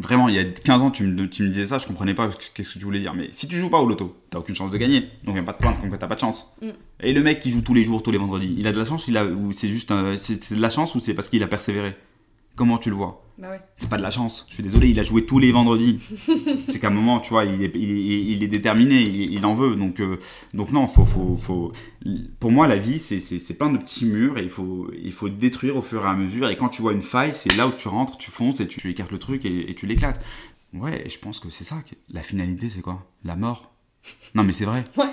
[0.00, 2.28] Vraiment, il y a 15 ans, tu me, tu me disais ça, je comprenais pas
[2.54, 3.14] qu'est-ce que tu voulais dire.
[3.14, 5.08] Mais si tu joues pas au loto, t'as aucune chance de gagner.
[5.24, 6.52] Donc viens pas te plaindre comme t'as pas de chance.
[6.62, 6.70] Mm.
[7.00, 8.84] Et le mec qui joue tous les jours, tous les vendredis, il a de la
[8.84, 11.46] chance il a, ou c'est juste c'est de la chance ou c'est parce qu'il a
[11.46, 11.94] persévéré?
[12.56, 13.24] Comment tu le vois?
[13.40, 14.46] Bah C'est pas de la chance.
[14.48, 16.00] Je suis désolé, il a joué tous les vendredis.
[16.68, 19.76] c'est qu'à un moment, tu vois, il est, il est, déterminé, il, en veut.
[19.76, 20.18] Donc, euh,
[20.54, 21.72] donc non, faut, faut, faut...
[22.38, 25.76] pour moi, la vie, c'est plein de petits murs et il faut, il faut détruire
[25.76, 26.48] au fur et à mesure.
[26.50, 28.90] Et quand tu vois une faille, c'est là où tu rentres, tu fonces et tu,
[28.90, 30.20] écartes le truc et, tu l'éclates.
[30.74, 31.82] Ouais, je pense que c'est ça.
[32.10, 33.06] La finalité, c'est quoi?
[33.24, 33.72] La mort.
[34.34, 34.84] Non, mais c'est vrai.
[34.96, 35.10] Ouais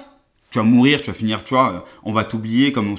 [0.49, 2.95] tu vas mourir, tu vas finir, tu vois, on va t'oublier comme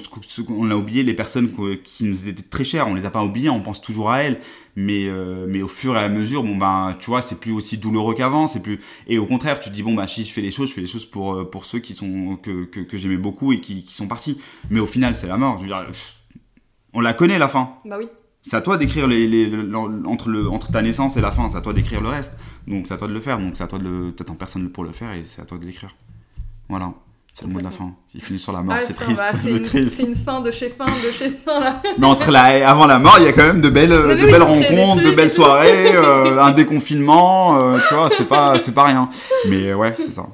[0.49, 1.51] on, a oublié les personnes
[1.83, 4.39] qui nous étaient très chères, on les a pas oubliées, on pense toujours à elles,
[4.75, 7.77] mais euh, mais au fur et à mesure, bon ben, tu vois, c'est plus aussi
[7.79, 10.41] douloureux qu'avant, c'est plus et au contraire, tu te dis bon bah si je fais
[10.41, 13.17] les choses, je fais les choses pour euh, pour ceux qui sont que, que, j'aimais
[13.17, 14.39] beaucoup et qui, qui, sont partis,
[14.69, 15.85] mais au final c'est la mort, je veux dire,
[16.93, 17.77] on la connaît la fin.
[17.85, 18.07] Bah oui.
[18.43, 19.51] C'est à toi d'écrire les, les,
[20.05, 22.37] entre, le, entre ta naissance et la fin, c'est à toi d'écrire le reste.
[22.67, 24.11] Donc c'est à toi de le faire, donc c'est à toi de le.
[24.11, 25.95] T'attends personne pour le faire et c'est à toi de l'écrire.
[26.69, 26.93] Voilà.
[27.39, 27.95] C'est le mot de la fin.
[28.13, 29.21] Il finit sur la mort, c'est triste.
[29.21, 29.95] Bah, c'est triste.
[29.95, 31.81] C'est une fin de chez fin, de chez fin là.
[31.97, 34.43] Mais entre la, avant la mort, il y a quand même de belles, de belles
[34.43, 39.09] rencontres, de belles soirées, euh, un déconfinement, euh, tu vois, c'est pas, c'est pas rien.
[39.47, 40.27] Mais ouais, c'est ça.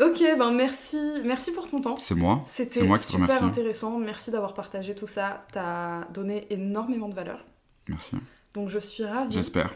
[0.00, 1.96] Ok, ben merci, merci pour ton temps.
[1.96, 2.42] C'est moi.
[2.46, 3.98] C'était super intéressant.
[3.98, 5.44] Merci d'avoir partagé tout ça.
[5.52, 7.44] T'as donné énormément de valeur.
[7.90, 8.16] Merci.
[8.54, 9.34] Donc je suis ravie.
[9.34, 9.74] J'espère.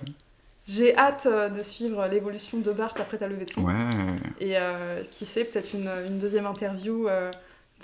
[0.72, 3.64] J'ai hâte euh, de suivre l'évolution de Bart après ta levée de fonds.
[3.64, 3.74] Ouais.
[4.38, 7.32] Et euh, qui sait, peut-être une, une, deuxième interview euh,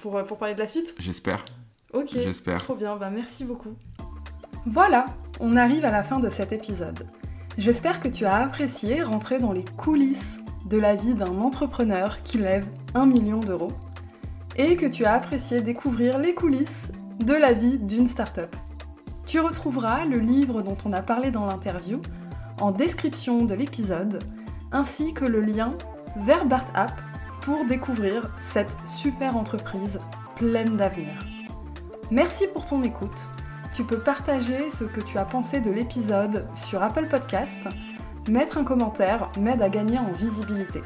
[0.01, 1.45] pour, pour parler de la suite J'espère.
[1.93, 2.11] Ok.
[2.13, 2.63] J'espère.
[2.63, 3.75] Trop bien, bah, merci beaucoup.
[4.67, 5.07] Voilà,
[5.41, 7.09] on arrive à la fin de cet épisode.
[7.59, 12.39] J'espère que tu as apprécié rentrer dans les coulisses de la vie d'un entrepreneur qui
[12.39, 13.73] lève un million d'euros
[14.57, 18.55] et que tu as apprécié découvrir les coulisses de la vie d'une start-up.
[19.27, 22.01] Tu retrouveras le livre dont on a parlé dans l'interview
[22.61, 24.23] en description de l'épisode,
[24.73, 25.75] ainsi que le lien
[26.17, 26.93] vers BartApp
[27.43, 30.01] pour découvrir cette super entreprise
[30.37, 31.15] pleine d'avenir.
[32.11, 33.29] Merci pour ton écoute.
[33.73, 37.69] Tu peux partager ce que tu as pensé de l'épisode sur Apple Podcast.
[38.29, 40.83] Mettre un commentaire m'aide à gagner en visibilité.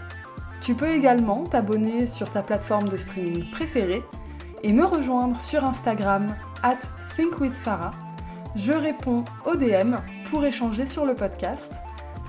[0.60, 4.02] Tu peux également t'abonner sur ta plateforme de streaming préférée
[4.62, 6.80] et me rejoindre sur Instagram at
[7.16, 7.92] thinkwithfarah.
[8.56, 9.96] Je réponds aux DM
[10.30, 11.72] pour échanger sur le podcast.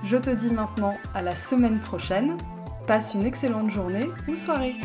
[0.03, 2.35] Je te dis maintenant à la semaine prochaine.
[2.87, 4.75] Passe une excellente journée ou soirée.